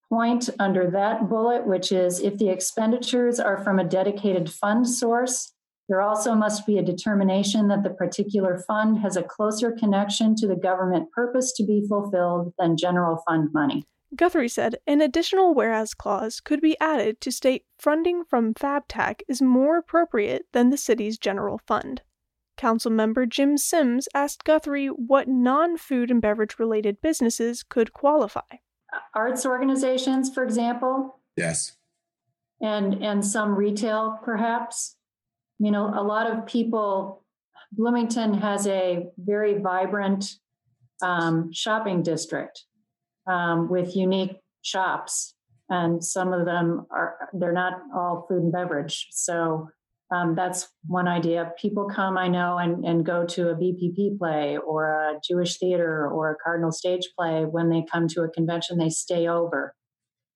point 0.08 0.50
under 0.60 0.88
that 0.92 1.28
bullet, 1.28 1.66
which 1.66 1.90
is 1.90 2.20
if 2.20 2.38
the 2.38 2.48
expenditures 2.48 3.40
are 3.40 3.58
from 3.58 3.80
a 3.80 3.84
dedicated 3.84 4.48
fund 4.48 4.88
source, 4.88 5.52
there 5.88 6.02
also 6.02 6.34
must 6.34 6.66
be 6.66 6.78
a 6.78 6.82
determination 6.82 7.68
that 7.68 7.82
the 7.82 7.90
particular 7.90 8.62
fund 8.66 8.98
has 8.98 9.16
a 9.16 9.22
closer 9.22 9.72
connection 9.72 10.34
to 10.36 10.46
the 10.46 10.56
government 10.56 11.10
purpose 11.12 11.52
to 11.52 11.64
be 11.64 11.86
fulfilled 11.88 12.52
than 12.58 12.76
general 12.76 13.22
fund 13.26 13.48
money. 13.54 13.86
Guthrie 14.14 14.48
said 14.48 14.76
an 14.86 15.00
additional 15.00 15.54
whereas 15.54 15.94
clause 15.94 16.40
could 16.40 16.60
be 16.60 16.78
added 16.80 17.20
to 17.20 17.32
state 17.32 17.64
funding 17.78 18.24
from 18.24 18.54
FAB 18.54 18.88
tax 18.88 19.24
is 19.28 19.42
more 19.42 19.76
appropriate 19.78 20.46
than 20.52 20.70
the 20.70 20.76
city's 20.76 21.18
general 21.18 21.60
fund. 21.66 22.02
Councilmember 22.58 23.28
Jim 23.28 23.56
Sims 23.56 24.08
asked 24.14 24.44
Guthrie 24.44 24.88
what 24.88 25.28
non 25.28 25.76
food 25.76 26.10
and 26.10 26.20
beverage 26.20 26.58
related 26.58 27.00
businesses 27.00 27.62
could 27.62 27.92
qualify. 27.92 28.40
Arts 29.14 29.46
organizations, 29.46 30.32
for 30.32 30.42
example. 30.42 31.20
Yes. 31.36 31.76
And 32.60 33.02
and 33.04 33.24
some 33.24 33.54
retail, 33.54 34.18
perhaps. 34.24 34.96
You 35.58 35.70
know, 35.70 35.92
a 35.94 36.02
lot 36.02 36.30
of 36.30 36.46
people. 36.46 37.24
Bloomington 37.72 38.32
has 38.32 38.66
a 38.66 39.08
very 39.18 39.58
vibrant 39.58 40.36
um, 41.02 41.52
shopping 41.52 42.02
district 42.02 42.64
um, 43.26 43.68
with 43.68 43.94
unique 43.94 44.38
shops, 44.62 45.34
and 45.68 46.02
some 46.02 46.32
of 46.32 46.46
them 46.46 46.86
are 46.90 47.28
they're 47.34 47.52
not 47.52 47.74
all 47.94 48.24
food 48.28 48.42
and 48.42 48.52
beverage. 48.52 49.08
So 49.10 49.68
um, 50.10 50.34
that's 50.34 50.68
one 50.86 51.06
idea. 51.06 51.52
People 51.60 51.86
come, 51.86 52.16
I 52.16 52.28
know, 52.28 52.56
and, 52.56 52.84
and 52.84 53.04
go 53.04 53.26
to 53.26 53.50
a 53.50 53.54
BPP 53.54 54.18
play 54.18 54.56
or 54.56 54.86
a 54.86 55.20
Jewish 55.22 55.58
theater 55.58 56.08
or 56.08 56.30
a 56.30 56.36
Cardinal 56.42 56.72
stage 56.72 57.08
play. 57.16 57.44
When 57.44 57.68
they 57.68 57.84
come 57.90 58.08
to 58.08 58.22
a 58.22 58.30
convention, 58.30 58.78
they 58.78 58.88
stay 58.88 59.28
over 59.28 59.74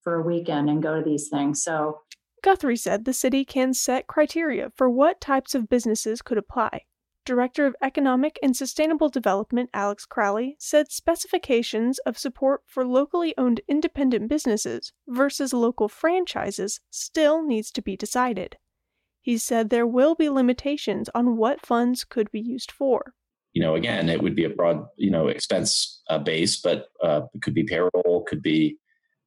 for 0.02 0.16
a 0.16 0.22
weekend 0.22 0.68
and 0.68 0.82
go 0.82 0.96
to 0.96 1.02
these 1.02 1.28
things. 1.28 1.62
So 1.62 2.00
Guthrie 2.42 2.76
said 2.76 3.04
the 3.04 3.12
city 3.12 3.44
can 3.44 3.72
set 3.72 4.08
criteria 4.08 4.70
for 4.74 4.90
what 4.90 5.20
types 5.20 5.54
of 5.54 5.68
businesses 5.68 6.22
could 6.22 6.38
apply. 6.38 6.82
Director 7.24 7.66
of 7.66 7.76
Economic 7.80 8.36
and 8.42 8.56
Sustainable 8.56 9.08
Development 9.08 9.70
Alex 9.72 10.04
Crowley 10.04 10.56
said 10.58 10.90
specifications 10.90 12.00
of 12.00 12.18
support 12.18 12.62
for 12.66 12.84
locally 12.84 13.32
owned 13.38 13.60
independent 13.68 14.28
businesses 14.28 14.92
versus 15.06 15.52
local 15.52 15.88
franchises 15.88 16.80
still 16.90 17.46
needs 17.46 17.70
to 17.70 17.80
be 17.80 17.96
decided. 17.96 18.56
He 19.20 19.38
said 19.38 19.70
there 19.70 19.86
will 19.86 20.16
be 20.16 20.28
limitations 20.28 21.08
on 21.14 21.36
what 21.36 21.64
funds 21.64 22.02
could 22.02 22.28
be 22.32 22.40
used 22.40 22.72
for. 22.72 23.14
You 23.52 23.62
know, 23.62 23.76
again, 23.76 24.08
it 24.08 24.20
would 24.20 24.34
be 24.34 24.44
a 24.44 24.50
broad, 24.50 24.84
you 24.96 25.10
know, 25.12 25.28
expense 25.28 26.02
uh, 26.10 26.18
base, 26.18 26.60
but 26.60 26.86
uh, 27.04 27.20
it 27.34 27.42
could 27.42 27.54
be 27.54 27.62
payroll, 27.62 28.24
could 28.26 28.42
be 28.42 28.78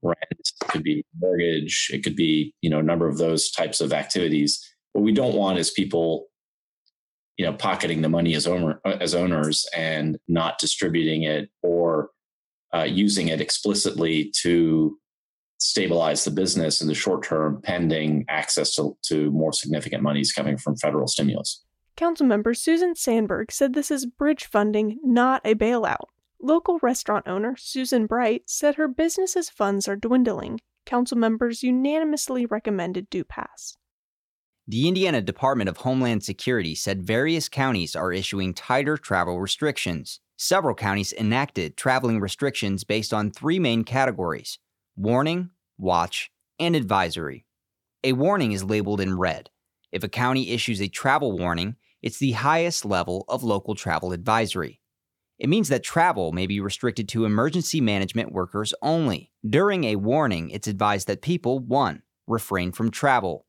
rent, 0.05 0.51
could 0.67 0.83
be 0.83 1.03
mortgage, 1.19 1.89
it 1.93 2.03
could 2.03 2.15
be, 2.15 2.53
you 2.61 2.69
know, 2.69 2.79
a 2.79 2.83
number 2.83 3.07
of 3.07 3.17
those 3.17 3.51
types 3.51 3.81
of 3.81 3.93
activities. 3.93 4.63
What 4.93 5.03
we 5.03 5.11
don't 5.11 5.35
want 5.35 5.59
is 5.59 5.71
people, 5.71 6.27
you 7.37 7.45
know, 7.45 7.53
pocketing 7.53 8.01
the 8.01 8.09
money 8.09 8.35
as 8.35 8.47
owner 8.47 8.79
as 8.85 9.13
owners 9.15 9.67
and 9.75 10.17
not 10.27 10.59
distributing 10.59 11.23
it 11.23 11.49
or 11.61 12.09
uh, 12.73 12.83
using 12.83 13.27
it 13.27 13.41
explicitly 13.41 14.31
to 14.41 14.97
stabilize 15.59 16.25
the 16.25 16.31
business 16.31 16.81
in 16.81 16.87
the 16.87 16.93
short 16.93 17.23
term 17.23 17.61
pending 17.63 18.25
access 18.29 18.75
to, 18.75 18.97
to 19.03 19.31
more 19.31 19.53
significant 19.53 20.03
monies 20.03 20.31
coming 20.31 20.57
from 20.57 20.75
federal 20.77 21.07
stimulus. 21.07 21.63
Councilmember 21.97 22.55
Susan 22.55 22.93
Sandberg 22.95 23.51
said 23.51 23.73
this 23.73 23.89
is 23.89 24.05
bridge 24.05 24.45
funding, 24.45 24.99
not 25.03 25.41
a 25.45 25.55
bailout. 25.55 26.07
Local 26.45 26.77
restaurant 26.83 27.27
owner 27.27 27.55
Susan 27.57 28.05
Bright 28.05 28.43
said 28.45 28.75
her 28.75 28.87
business's 28.87 29.49
funds 29.49 29.87
are 29.87 29.95
dwindling. 29.95 30.59
Council 30.85 31.17
members 31.17 31.63
unanimously 31.63 32.45
recommended 32.45 33.09
do 33.09 33.23
pass. 33.23 33.77
The 34.67 34.87
Indiana 34.87 35.23
Department 35.23 35.69
of 35.69 35.77
Homeland 35.77 36.23
Security 36.23 36.75
said 36.75 37.01
various 37.01 37.49
counties 37.49 37.95
are 37.95 38.13
issuing 38.13 38.53
tighter 38.53 38.95
travel 38.95 39.39
restrictions. 39.39 40.19
Several 40.37 40.75
counties 40.75 41.13
enacted 41.13 41.77
traveling 41.77 42.19
restrictions 42.19 42.83
based 42.83 43.11
on 43.11 43.31
three 43.31 43.57
main 43.57 43.83
categories 43.83 44.59
warning, 44.95 45.49
watch, 45.79 46.29
and 46.59 46.75
advisory. 46.75 47.47
A 48.03 48.13
warning 48.13 48.51
is 48.51 48.63
labeled 48.63 49.01
in 49.01 49.17
red. 49.17 49.49
If 49.91 50.03
a 50.03 50.07
county 50.07 50.51
issues 50.51 50.79
a 50.79 50.89
travel 50.89 51.35
warning, 51.35 51.77
it's 52.03 52.19
the 52.19 52.33
highest 52.33 52.85
level 52.85 53.25
of 53.27 53.43
local 53.43 53.73
travel 53.73 54.11
advisory. 54.11 54.79
It 55.37 55.49
means 55.49 55.67
that 55.69 55.83
travel 55.83 56.31
may 56.31 56.47
be 56.47 56.61
restricted 56.61 57.09
to 57.09 57.25
emergency 57.25 57.81
management 57.81 58.31
workers 58.31 58.73
only. 58.81 59.31
During 59.47 59.83
a 59.83 59.97
warning, 59.97 60.49
it's 60.49 60.67
advised 60.67 61.07
that 61.07 61.21
people 61.21 61.59
1. 61.59 62.01
refrain 62.25 62.71
from 62.71 62.89
travel, 62.89 63.45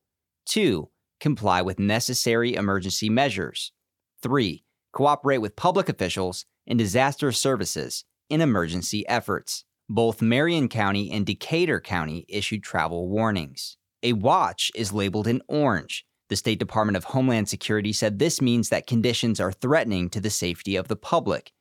2. 0.46 0.88
comply 1.20 1.62
with 1.62 1.78
necessary 1.78 2.54
emergency 2.54 3.08
measures, 3.08 3.72
3. 4.20 4.64
cooperate 4.92 5.38
with 5.38 5.54
public 5.54 5.88
officials 5.88 6.44
and 6.66 6.78
disaster 6.78 7.30
services 7.30 8.04
in 8.28 8.40
emergency 8.40 9.06
efforts. 9.08 9.64
Both 9.88 10.20
Marion 10.20 10.68
County 10.68 11.12
and 11.12 11.24
Decatur 11.24 11.80
County 11.80 12.26
issued 12.28 12.64
travel 12.64 13.08
warnings. 13.08 13.76
A 14.02 14.14
watch 14.14 14.72
is 14.74 14.92
labeled 14.92 15.28
in 15.28 15.40
orange. 15.46 16.04
The 16.28 16.34
State 16.34 16.58
Department 16.58 16.96
of 16.96 17.04
Homeland 17.04 17.48
Security 17.48 17.92
said 17.92 18.18
this 18.18 18.42
means 18.42 18.68
that 18.70 18.88
conditions 18.88 19.38
are 19.38 19.52
threatening 19.52 20.10
to 20.10 20.20
the 20.20 20.30
safety 20.30 20.74
of 20.74 20.88
the 20.88 20.96
public. 20.96 21.52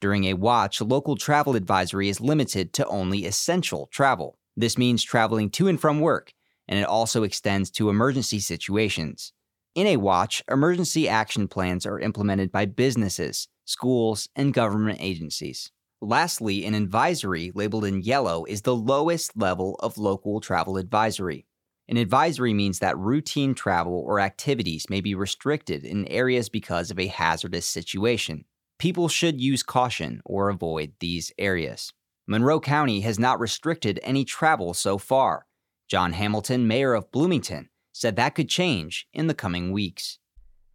During 0.00 0.24
a 0.24 0.34
watch, 0.34 0.80
local 0.80 1.14
travel 1.14 1.56
advisory 1.56 2.08
is 2.08 2.22
limited 2.22 2.72
to 2.74 2.86
only 2.86 3.26
essential 3.26 3.88
travel. 3.92 4.38
This 4.56 4.78
means 4.78 5.02
traveling 5.02 5.50
to 5.50 5.68
and 5.68 5.78
from 5.78 6.00
work, 6.00 6.32
and 6.66 6.78
it 6.78 6.86
also 6.86 7.22
extends 7.22 7.70
to 7.72 7.90
emergency 7.90 8.40
situations. 8.40 9.34
In 9.74 9.86
a 9.86 9.98
watch, 9.98 10.42
emergency 10.50 11.06
action 11.06 11.48
plans 11.48 11.84
are 11.84 12.00
implemented 12.00 12.50
by 12.50 12.64
businesses, 12.64 13.48
schools, 13.66 14.28
and 14.34 14.54
government 14.54 14.98
agencies. 15.02 15.70
Lastly, 16.00 16.64
an 16.64 16.74
advisory 16.74 17.52
labeled 17.54 17.84
in 17.84 18.00
yellow 18.00 18.46
is 18.46 18.62
the 18.62 18.74
lowest 18.74 19.36
level 19.36 19.76
of 19.80 19.98
local 19.98 20.40
travel 20.40 20.78
advisory. 20.78 21.46
An 21.88 21.98
advisory 21.98 22.54
means 22.54 22.78
that 22.78 22.96
routine 22.96 23.54
travel 23.54 24.02
or 24.06 24.18
activities 24.18 24.86
may 24.88 25.02
be 25.02 25.14
restricted 25.14 25.84
in 25.84 26.06
areas 26.06 26.48
because 26.48 26.90
of 26.90 26.98
a 26.98 27.08
hazardous 27.08 27.66
situation. 27.66 28.46
People 28.80 29.08
should 29.08 29.42
use 29.42 29.62
caution 29.62 30.22
or 30.24 30.48
avoid 30.48 30.94
these 31.00 31.32
areas. 31.36 31.92
Monroe 32.26 32.60
County 32.60 33.02
has 33.02 33.18
not 33.18 33.38
restricted 33.38 34.00
any 34.02 34.24
travel 34.24 34.72
so 34.72 34.96
far. 34.96 35.44
John 35.86 36.14
Hamilton, 36.14 36.66
mayor 36.66 36.94
of 36.94 37.12
Bloomington, 37.12 37.68
said 37.92 38.16
that 38.16 38.34
could 38.34 38.48
change 38.48 39.06
in 39.12 39.26
the 39.26 39.34
coming 39.34 39.70
weeks. 39.70 40.18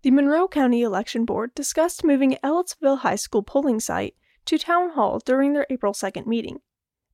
The 0.03 0.11
Monroe 0.11 0.47
County 0.47 0.83
Election 0.83 1.25
Board 1.25 1.55
discussed 1.55 2.03
moving 2.03 2.37
Ellettsville 2.43 2.99
High 2.99 3.15
School 3.15 3.41
polling 3.41 3.79
site 3.79 4.13
to 4.45 4.59
Town 4.59 4.91
Hall 4.91 5.17
during 5.17 5.53
their 5.53 5.65
April 5.71 5.93
2nd 5.93 6.27
meeting. 6.27 6.59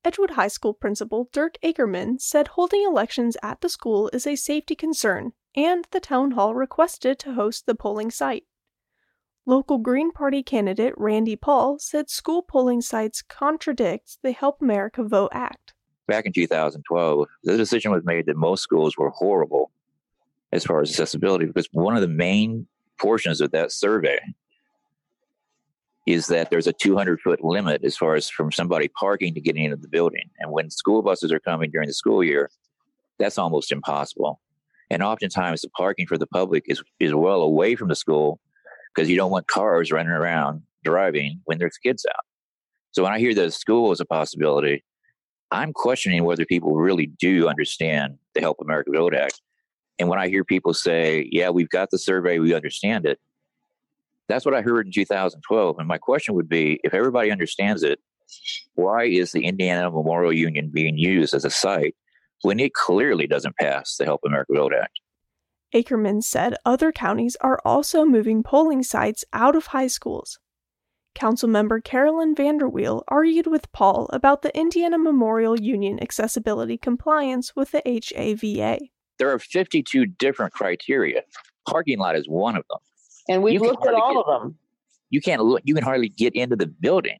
Edgewood 0.03 0.31
High 0.31 0.50
School 0.50 0.74
principal 0.74 1.29
Dirk 1.31 1.55
Ackerman 1.63 2.19
said 2.19 2.50
holding 2.50 2.83
elections 2.83 3.38
at 3.41 3.62
the 3.62 3.69
school 3.69 4.10
is 4.12 4.27
a 4.27 4.36
safety 4.36 4.75
concern, 4.75 5.31
and 5.55 5.88
the 5.91 6.01
town 6.01 6.31
hall 6.31 6.53
requested 6.53 7.17
to 7.19 7.36
host 7.36 7.65
the 7.65 7.75
polling 7.75 8.12
site. 8.12 8.43
Local 9.48 9.79
Green 9.79 10.12
Party 10.12 10.43
candidate 10.43 10.93
Randy 10.98 11.36
Paul 11.36 11.79
said 11.79 12.12
school 12.12 12.43
polling 12.43 12.79
sites 12.79 13.24
contradict 13.24 14.17
the 14.21 14.33
Help 14.33 14.62
America 14.62 15.03
Vote 15.03 15.31
Act. 15.33 15.74
Back 16.07 16.27
in 16.27 16.31
2012, 16.31 17.27
the 17.43 17.57
decision 17.57 17.91
was 17.91 18.03
made 18.05 18.27
that 18.27 18.38
most 18.38 18.62
schools 18.62 18.95
were 18.98 19.10
horrible 19.10 19.71
as 20.51 20.63
far 20.63 20.81
as 20.81 20.91
accessibility 20.91 21.45
because 21.45 21.67
one 21.71 21.95
of 21.95 22.01
the 22.01 22.07
main 22.07 22.67
portions 23.00 23.41
of 23.41 23.50
that 23.50 23.71
survey 23.71 24.19
is 26.05 26.27
that 26.27 26.51
there's 26.51 26.67
a 26.67 26.74
200 26.74 27.19
foot 27.21 27.43
limit 27.43 27.83
as 27.83 27.98
far 27.98 28.13
as 28.13 28.29
from 28.29 28.51
somebody 28.51 28.89
parking 28.89 29.33
to 29.33 29.41
getting 29.41 29.63
into 29.63 29.77
the 29.77 29.88
building. 29.88 30.29
And 30.39 30.51
when 30.51 30.69
school 30.69 31.01
buses 31.01 31.31
are 31.31 31.39
coming 31.39 31.71
during 31.71 31.88
the 31.88 31.95
school 31.95 32.24
year, 32.24 32.51
that's 33.17 33.39
almost 33.39 33.71
impossible. 33.71 34.39
And 34.91 35.01
oftentimes 35.01 35.62
the 35.62 35.69
parking 35.69 36.05
for 36.05 36.19
the 36.19 36.27
public 36.27 36.65
is, 36.67 36.83
is 37.00 37.15
well 37.15 37.41
away 37.41 37.75
from 37.75 37.88
the 37.88 37.95
school 37.95 38.39
because 38.93 39.10
you 39.10 39.15
don't 39.15 39.31
want 39.31 39.48
cars 39.48 39.91
running 39.91 40.12
around 40.12 40.62
driving 40.83 41.41
when 41.45 41.57
there's 41.57 41.77
kids 41.77 42.05
out. 42.10 42.25
So 42.91 43.03
when 43.03 43.13
I 43.13 43.19
hear 43.19 43.33
that 43.36 43.53
school 43.53 43.91
is 43.91 44.00
a 44.00 44.05
possibility, 44.05 44.83
I'm 45.51 45.74
questioning 45.74 46.24
whether 46.24 46.45
people 46.45 46.75
really 46.75 47.07
do 47.19 47.48
understand 47.48 48.17
the 48.33 48.41
Help 48.41 48.57
America 48.62 48.91
Vote 48.93 49.15
Act. 49.15 49.41
And 50.00 50.10
when 50.10 50.19
I 50.19 50.29
hear 50.29 50.43
people 50.43 50.74
say, 50.74 51.27
yeah, 51.31 51.50
we've 51.50 51.69
got 51.69 51.89
the 51.91 51.98
survey, 51.98 52.39
we 52.39 52.53
understand 52.53 53.05
it, 53.05 53.19
that's 54.29 54.45
what 54.45 54.55
I 54.55 54.62
heard 54.62 54.86
in 54.86 54.93
2012. 54.93 55.77
And 55.77 55.88
my 55.88 55.98
question 55.98 56.36
would 56.36 56.48
be 56.48 56.79
if 56.83 56.93
everybody 56.93 57.31
understands 57.31 57.83
it, 57.83 58.00
why 58.75 59.03
is 59.03 59.33
the 59.33 59.45
Indiana 59.45 59.91
Memorial 59.91 60.31
Union 60.31 60.71
being 60.74 60.98
used 60.98 61.33
as 61.33 61.43
a 61.43 61.50
site 61.50 61.95
when 62.43 62.60
it 62.60 62.74
clearly 62.74 63.27
doesn't 63.27 63.57
pass 63.57 63.98
the 63.98 64.05
Help 64.05 64.21
America 64.25 64.53
Vote 64.53 64.74
Act? 64.74 65.00
Ackerman 65.74 66.22
said 66.22 66.56
other 66.66 66.92
counties 66.92 67.38
are 67.42 67.60
also 67.63 68.06
moving 68.06 68.44
polling 68.44 68.84
sites 68.84 69.24
out 69.34 69.56
of 69.56 69.68
high 69.68 69.88
schools. 69.88 70.40
Councilmember 71.16 71.84
Carolyn 71.84 72.36
VandeWiele 72.36 73.04
argued 73.08 73.48
with 73.48 73.72
Paul 73.72 74.10
about 74.13 74.42
the 74.42 74.58
Indiana 74.58 74.98
Memorial 74.98 75.60
Union 75.60 76.01
accessibility 76.01 76.78
compliance 76.78 77.56
with 77.56 77.72
the 77.72 77.82
HAVA. 77.86 78.80
There 79.18 79.32
are 79.32 79.40
52 79.40 80.06
different 80.06 80.54
criteria. 80.54 81.22
Parking 81.68 82.00
lot 82.00 82.16
is 82.16 82.28
one 82.28 82.56
of 82.56 82.63
them. 82.70 82.80
And 83.30 83.44
we've 83.44 83.62
looked 83.62 83.86
at 83.86 83.94
all 83.94 84.13
get, 84.13 84.20
of 84.20 84.42
them. 84.42 84.58
You 85.10 85.22
can't 85.22 85.44
look, 85.44 85.62
you 85.63 85.75
can 85.75 85.84
hardly 85.84 86.10
get 86.10 86.34
into 86.34 86.56
the 86.56 86.68
building. 86.68 87.20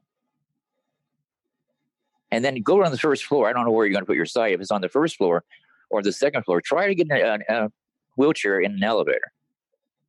And 2.32 2.46
then 2.46 2.62
go 2.62 2.84
on 2.84 2.92
the 2.92 2.98
first 2.98 3.26
floor. 3.26 3.50
I 3.50 3.54
don't 3.54 3.66
know 3.66 3.72
where 3.72 3.86
you're 3.86 3.94
going 3.94 4.04
to 4.04 4.08
put 4.08 4.16
your 4.16 4.26
site. 4.26 4.54
If 4.54 4.62
it's 4.62 4.72
on 4.72 4.82
the 4.82 4.90
first 4.90 5.18
floor 5.18 5.44
or 5.90 6.02
the 6.02 6.14
second 6.14 6.44
floor, 6.44 6.62
try 6.62 6.88
to 6.88 6.96
get 6.96 7.12
in 7.12 7.12
a, 7.12 7.40
a 7.50 7.72
wheelchair 8.16 8.60
in 8.60 8.74
an 8.74 8.84
elevator. 8.84 9.32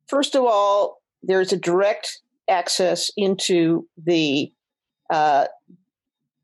First 0.07 0.35
of 0.35 0.43
all, 0.43 1.01
there's 1.21 1.53
a 1.53 1.57
direct 1.57 2.19
access 2.49 3.11
into 3.15 3.87
the 3.97 4.51
uh, 5.09 5.45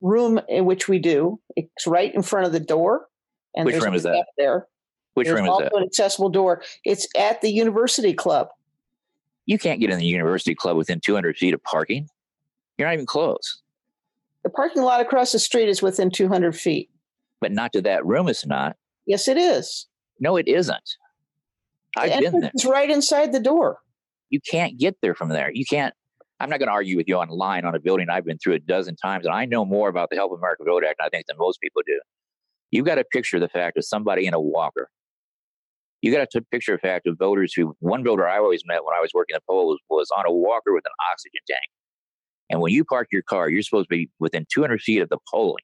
room 0.01 0.39
in 0.47 0.65
which 0.65 0.87
we 0.87 0.99
do. 0.99 1.39
It's 1.55 1.85
right 1.85 2.13
in 2.13 2.21
front 2.21 2.47
of 2.47 2.53
the 2.53 2.59
door. 2.59 3.07
And 3.55 3.65
which 3.65 3.81
room 3.81 3.93
is 3.93 4.03
that? 4.03 4.25
There. 4.37 4.67
Which 5.15 5.27
there's 5.27 5.35
room 5.35 5.45
is 5.45 5.49
also 5.49 5.63
that? 5.63 5.75
An 5.75 5.83
accessible 5.83 6.29
door. 6.29 6.63
It's 6.85 7.07
at 7.17 7.41
the 7.41 7.51
University 7.51 8.13
Club. 8.13 8.49
You 9.45 9.57
can't 9.57 9.79
get 9.79 9.89
in 9.89 9.97
the 9.97 10.05
University 10.05 10.55
Club 10.55 10.77
within 10.77 10.99
200 10.99 11.37
feet 11.37 11.53
of 11.53 11.63
parking. 11.63 12.07
You're 12.77 12.87
not 12.87 12.93
even 12.93 13.05
close. 13.05 13.61
The 14.43 14.49
parking 14.49 14.83
lot 14.83 15.01
across 15.01 15.31
the 15.31 15.39
street 15.39 15.67
is 15.67 15.81
within 15.81 16.11
200 16.11 16.55
feet. 16.55 16.89
But 17.41 17.51
not 17.51 17.73
to 17.73 17.81
that 17.81 18.05
room, 18.05 18.29
it's 18.29 18.45
not. 18.45 18.77
Yes, 19.05 19.27
it 19.27 19.37
is. 19.37 19.87
No, 20.19 20.37
it 20.37 20.47
isn't. 20.47 20.97
I've 21.97 22.19
been 22.19 22.39
there. 22.41 22.51
It's 22.53 22.65
right 22.65 22.89
inside 22.89 23.31
the 23.31 23.39
door. 23.39 23.79
You 24.29 24.39
can't 24.49 24.77
get 24.77 24.95
there 25.01 25.15
from 25.15 25.29
there. 25.29 25.51
You 25.53 25.65
can't. 25.65 25.93
I'm 26.39 26.49
not 26.49 26.59
going 26.59 26.67
to 26.67 26.73
argue 26.73 26.95
with 26.95 27.07
you 27.07 27.17
on 27.19 27.27
line 27.29 27.65
on 27.65 27.75
a 27.75 27.79
building 27.79 28.07
I've 28.09 28.25
been 28.25 28.37
through 28.37 28.53
a 28.53 28.59
dozen 28.59 28.95
times, 28.95 29.25
and 29.25 29.35
I 29.35 29.45
know 29.45 29.65
more 29.65 29.89
about 29.89 30.09
the 30.09 30.15
Help 30.15 30.31
America 30.31 30.63
Vote 30.65 30.83
Act, 30.87 31.01
I 31.03 31.09
think, 31.09 31.25
than 31.27 31.35
most 31.37 31.59
people 31.59 31.81
do. 31.85 31.99
You've 32.71 32.85
got 32.85 32.95
to 32.95 33.03
picture 33.03 33.39
the 33.39 33.49
fact 33.49 33.77
of 33.77 33.85
somebody 33.85 34.25
in 34.25 34.33
a 34.33 34.39
walker. 34.39 34.89
You 36.01 36.13
got 36.13 36.29
to 36.31 36.41
picture 36.41 36.73
the 36.73 36.79
fact 36.79 37.07
of 37.07 37.17
voters 37.17 37.53
who, 37.53 37.75
one 37.79 38.05
voter 38.05 38.27
I 38.27 38.37
always 38.37 38.61
met 38.65 38.85
when 38.85 38.95
I 38.95 39.01
was 39.01 39.11
working 39.13 39.33
the 39.33 39.41
polls 39.49 39.79
was 39.89 40.09
on 40.17 40.25
a 40.25 40.31
walker 40.31 40.73
with 40.73 40.85
an 40.85 40.91
oxygen 41.11 41.41
tank. 41.45 41.59
And 42.49 42.61
when 42.61 42.73
you 42.73 42.85
park 42.85 43.09
your 43.11 43.21
car, 43.21 43.49
you're 43.49 43.61
supposed 43.61 43.89
to 43.89 43.95
be 43.95 44.09
within 44.19 44.45
200 44.53 44.81
feet 44.81 45.01
of 45.01 45.09
the 45.09 45.19
polling, 45.29 45.63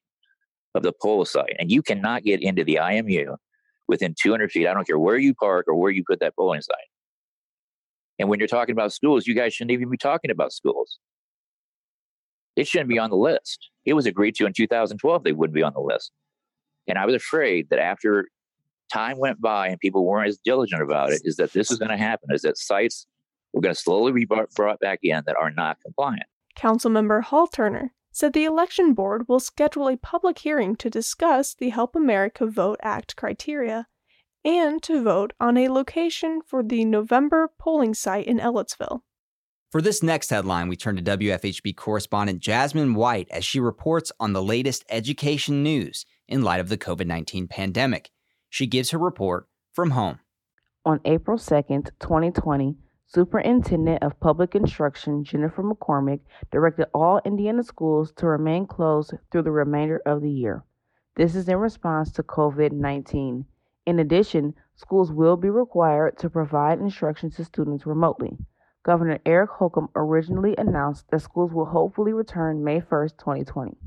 of 0.74 0.82
the 0.82 0.92
poll 1.00 1.24
site, 1.24 1.56
and 1.58 1.70
you 1.70 1.80
cannot 1.80 2.22
get 2.22 2.42
into 2.42 2.64
the 2.64 2.76
IMU 2.76 3.36
within 3.88 4.14
200 4.20 4.50
feet. 4.50 4.66
I 4.66 4.74
don't 4.74 4.86
care 4.86 4.98
where 4.98 5.18
you 5.18 5.34
park 5.34 5.66
or 5.68 5.74
where 5.74 5.90
you 5.90 6.04
put 6.06 6.20
that 6.20 6.34
bowling 6.36 6.62
sign. 6.62 6.76
And 8.18 8.28
when 8.28 8.38
you're 8.38 8.48
talking 8.48 8.72
about 8.72 8.92
schools, 8.92 9.26
you 9.26 9.34
guys 9.34 9.54
shouldn't 9.54 9.72
even 9.72 9.90
be 9.90 9.98
talking 9.98 10.30
about 10.30 10.52
schools. 10.52 10.98
It 12.56 12.66
shouldn't 12.66 12.88
be 12.88 12.98
on 12.98 13.10
the 13.10 13.16
list. 13.16 13.70
It 13.84 13.92
was 13.92 14.06
agreed 14.06 14.34
to 14.36 14.46
in 14.46 14.52
2012 14.54 15.24
they 15.24 15.32
wouldn't 15.32 15.54
be 15.54 15.62
on 15.62 15.74
the 15.74 15.80
list. 15.80 16.10
And 16.88 16.98
I 16.98 17.04
was 17.04 17.14
afraid 17.14 17.68
that 17.70 17.78
after 17.78 18.28
time 18.92 19.18
went 19.18 19.40
by 19.40 19.68
and 19.68 19.78
people 19.78 20.04
weren't 20.04 20.28
as 20.28 20.38
diligent 20.38 20.82
about 20.82 21.12
it, 21.12 21.20
is 21.24 21.36
that 21.36 21.52
this 21.52 21.70
is 21.70 21.78
going 21.78 21.90
to 21.90 21.96
happen, 21.96 22.30
is 22.32 22.42
that 22.42 22.56
sites 22.56 23.06
were 23.52 23.60
going 23.60 23.74
to 23.74 23.80
slowly 23.80 24.12
be 24.12 24.24
brought 24.24 24.80
back 24.80 25.00
in 25.02 25.22
that 25.26 25.36
are 25.36 25.50
not 25.50 25.78
compliant. 25.82 26.24
Councilmember 26.56 27.24
Hal 27.24 27.46
Turner 27.48 27.92
said 28.16 28.32
the 28.32 28.46
election 28.46 28.94
board 28.94 29.28
will 29.28 29.38
schedule 29.38 29.90
a 29.90 29.96
public 29.98 30.38
hearing 30.38 30.74
to 30.74 30.88
discuss 30.88 31.52
the 31.52 31.68
Help 31.68 31.94
America 31.94 32.46
Vote 32.46 32.80
Act 32.82 33.14
criteria 33.14 33.88
and 34.42 34.82
to 34.82 35.02
vote 35.02 35.34
on 35.38 35.58
a 35.58 35.68
location 35.68 36.40
for 36.40 36.62
the 36.62 36.86
November 36.86 37.50
polling 37.58 37.92
site 37.92 38.26
in 38.26 38.38
Ellettsville. 38.38 39.00
For 39.70 39.82
this 39.82 40.02
next 40.02 40.30
headline, 40.30 40.68
we 40.68 40.76
turn 40.76 40.96
to 40.96 41.02
WFHB 41.02 41.76
correspondent 41.76 42.40
Jasmine 42.40 42.94
White 42.94 43.28
as 43.30 43.44
she 43.44 43.60
reports 43.60 44.10
on 44.18 44.32
the 44.32 44.42
latest 44.42 44.82
education 44.88 45.62
news 45.62 46.06
in 46.26 46.40
light 46.40 46.60
of 46.60 46.70
the 46.70 46.78
COVID 46.78 47.06
19 47.06 47.48
pandemic. 47.48 48.08
She 48.48 48.66
gives 48.66 48.92
her 48.92 48.98
report 48.98 49.46
from 49.74 49.90
home. 49.90 50.20
On 50.86 51.00
April 51.04 51.36
2nd, 51.36 51.90
2020, 52.00 52.76
Superintendent 53.08 54.02
of 54.02 54.18
Public 54.18 54.56
Instruction 54.56 55.22
Jennifer 55.22 55.62
McCormick 55.62 56.22
directed 56.50 56.88
all 56.92 57.20
Indiana 57.24 57.62
schools 57.62 58.10
to 58.14 58.26
remain 58.26 58.66
closed 58.66 59.14
through 59.30 59.42
the 59.42 59.52
remainder 59.52 60.02
of 60.04 60.22
the 60.22 60.30
year. 60.30 60.64
This 61.14 61.36
is 61.36 61.48
in 61.48 61.56
response 61.58 62.10
to 62.12 62.24
COVID 62.24 62.72
19. 62.72 63.46
In 63.86 63.98
addition, 64.00 64.56
schools 64.74 65.12
will 65.12 65.36
be 65.36 65.48
required 65.48 66.18
to 66.18 66.28
provide 66.28 66.80
instruction 66.80 67.30
to 67.30 67.44
students 67.44 67.86
remotely. 67.86 68.38
Governor 68.82 69.20
Eric 69.24 69.50
Holcomb 69.50 69.90
originally 69.94 70.56
announced 70.58 71.08
that 71.10 71.20
schools 71.20 71.52
will 71.52 71.66
hopefully 71.66 72.12
return 72.12 72.64
May 72.64 72.80
1, 72.80 73.10
2020. 73.10 73.78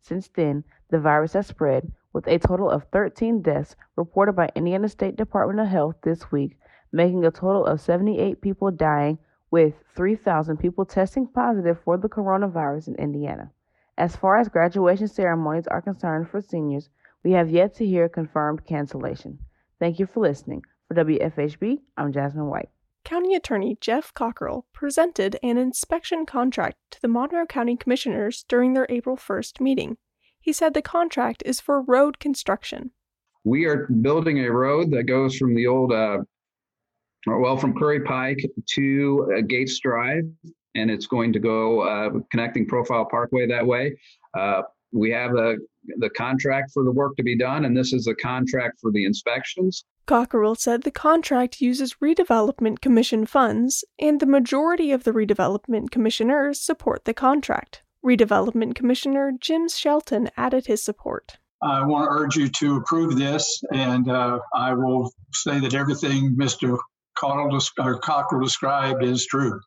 Since 0.00 0.28
then, 0.28 0.64
the 0.88 0.98
virus 0.98 1.34
has 1.34 1.46
spread, 1.46 1.92
with 2.14 2.26
a 2.26 2.38
total 2.38 2.70
of 2.70 2.84
13 2.84 3.42
deaths 3.42 3.76
reported 3.96 4.32
by 4.32 4.48
Indiana 4.54 4.88
State 4.88 5.16
Department 5.16 5.60
of 5.60 5.68
Health 5.68 5.96
this 6.02 6.32
week 6.32 6.56
making 6.92 7.24
a 7.24 7.30
total 7.30 7.66
of 7.66 7.80
78 7.80 8.40
people 8.40 8.70
dying, 8.70 9.18
with 9.50 9.74
3,000 9.94 10.56
people 10.56 10.84
testing 10.84 11.26
positive 11.26 11.78
for 11.84 11.98
the 11.98 12.08
coronavirus 12.08 12.88
in 12.88 12.94
Indiana. 12.96 13.50
As 13.98 14.16
far 14.16 14.38
as 14.38 14.48
graduation 14.48 15.06
ceremonies 15.06 15.66
are 15.66 15.82
concerned 15.82 16.28
for 16.30 16.40
seniors, 16.40 16.88
we 17.22 17.32
have 17.32 17.50
yet 17.50 17.74
to 17.74 17.86
hear 17.86 18.08
confirmed 18.08 18.64
cancellation. 18.64 19.38
Thank 19.78 19.98
you 19.98 20.06
for 20.06 20.20
listening. 20.20 20.62
For 20.88 20.94
WFHB, 20.94 21.80
I'm 21.96 22.12
Jasmine 22.12 22.46
White. 22.46 22.70
County 23.04 23.34
Attorney 23.34 23.76
Jeff 23.80 24.14
Cockerill 24.14 24.64
presented 24.72 25.38
an 25.42 25.58
inspection 25.58 26.24
contract 26.24 26.76
to 26.92 27.02
the 27.02 27.08
Monroe 27.08 27.46
County 27.46 27.76
Commissioners 27.76 28.44
during 28.48 28.72
their 28.72 28.86
April 28.88 29.16
1st 29.16 29.60
meeting. 29.60 29.98
He 30.40 30.52
said 30.52 30.72
the 30.72 30.82
contract 30.82 31.42
is 31.44 31.60
for 31.60 31.82
road 31.82 32.18
construction. 32.18 32.92
We 33.44 33.64
are 33.66 33.86
building 33.86 34.38
a 34.38 34.52
road 34.52 34.92
that 34.92 35.04
goes 35.04 35.36
from 35.36 35.54
the 35.54 35.66
old 35.66 35.92
uh, 35.92 36.18
well, 37.26 37.56
from 37.56 37.74
Curry 37.74 38.00
Pike 38.00 38.40
to 38.74 39.34
uh, 39.36 39.40
Gates 39.42 39.78
Drive, 39.80 40.24
and 40.74 40.90
it's 40.90 41.06
going 41.06 41.32
to 41.32 41.38
go 41.38 41.80
uh, 41.80 42.10
connecting 42.30 42.66
Profile 42.66 43.06
Parkway 43.10 43.46
that 43.46 43.66
way. 43.66 43.96
Uh, 44.36 44.62
we 44.92 45.10
have 45.10 45.32
the 45.32 45.58
the 45.98 46.10
contract 46.10 46.70
for 46.72 46.84
the 46.84 46.92
work 46.92 47.16
to 47.16 47.22
be 47.22 47.36
done, 47.36 47.64
and 47.64 47.76
this 47.76 47.92
is 47.92 48.06
a 48.06 48.14
contract 48.14 48.78
for 48.80 48.92
the 48.92 49.04
inspections. 49.04 49.84
Cockerill 50.06 50.56
said 50.56 50.82
the 50.82 50.90
contract 50.90 51.60
uses 51.60 51.94
Redevelopment 51.94 52.80
Commission 52.80 53.26
funds, 53.26 53.84
and 53.98 54.20
the 54.20 54.26
majority 54.26 54.92
of 54.92 55.04
the 55.04 55.12
Redevelopment 55.12 55.90
Commissioners 55.90 56.60
support 56.60 57.04
the 57.04 57.14
contract. 57.14 57.82
Redevelopment 58.04 58.74
Commissioner 58.74 59.32
Jim 59.40 59.68
Shelton 59.68 60.28
added 60.36 60.66
his 60.66 60.84
support. 60.84 61.38
I 61.62 61.84
want 61.84 62.04
to 62.04 62.10
urge 62.10 62.36
you 62.36 62.48
to 62.48 62.76
approve 62.76 63.16
this, 63.16 63.62
and 63.72 64.10
uh, 64.10 64.40
I 64.54 64.74
will 64.74 65.12
say 65.32 65.60
that 65.60 65.74
everything 65.74 66.34
Mr. 66.36 66.76
Cockerill 67.22 68.42
described 68.42 69.02
is 69.02 69.26
true. 69.26 69.60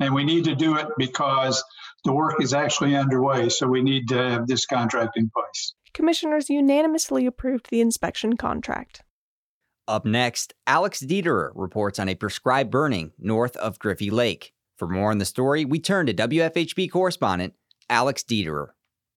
And 0.00 0.14
we 0.14 0.24
need 0.24 0.44
to 0.44 0.54
do 0.54 0.76
it 0.76 0.88
because 0.98 1.62
the 2.04 2.12
work 2.12 2.42
is 2.42 2.52
actually 2.52 2.96
underway, 2.96 3.48
so 3.48 3.66
we 3.66 3.82
need 3.82 4.08
to 4.08 4.16
have 4.16 4.46
this 4.46 4.66
contract 4.66 5.16
in 5.16 5.30
place. 5.30 5.74
Commissioners 5.94 6.50
unanimously 6.50 7.26
approved 7.26 7.68
the 7.70 7.80
inspection 7.80 8.36
contract. 8.36 9.02
Up 9.86 10.04
next, 10.04 10.54
Alex 10.66 11.00
Dieterer 11.00 11.52
reports 11.54 11.98
on 11.98 12.08
a 12.08 12.14
prescribed 12.14 12.70
burning 12.70 13.12
north 13.18 13.56
of 13.56 13.78
Griffey 13.78 14.10
Lake. 14.10 14.54
For 14.78 14.88
more 14.88 15.10
on 15.10 15.18
the 15.18 15.24
story, 15.24 15.64
we 15.64 15.78
turn 15.78 16.06
to 16.06 16.14
WFHB 16.14 16.90
correspondent 16.90 17.54
Alex 17.90 18.22
Dieterer. 18.22 18.68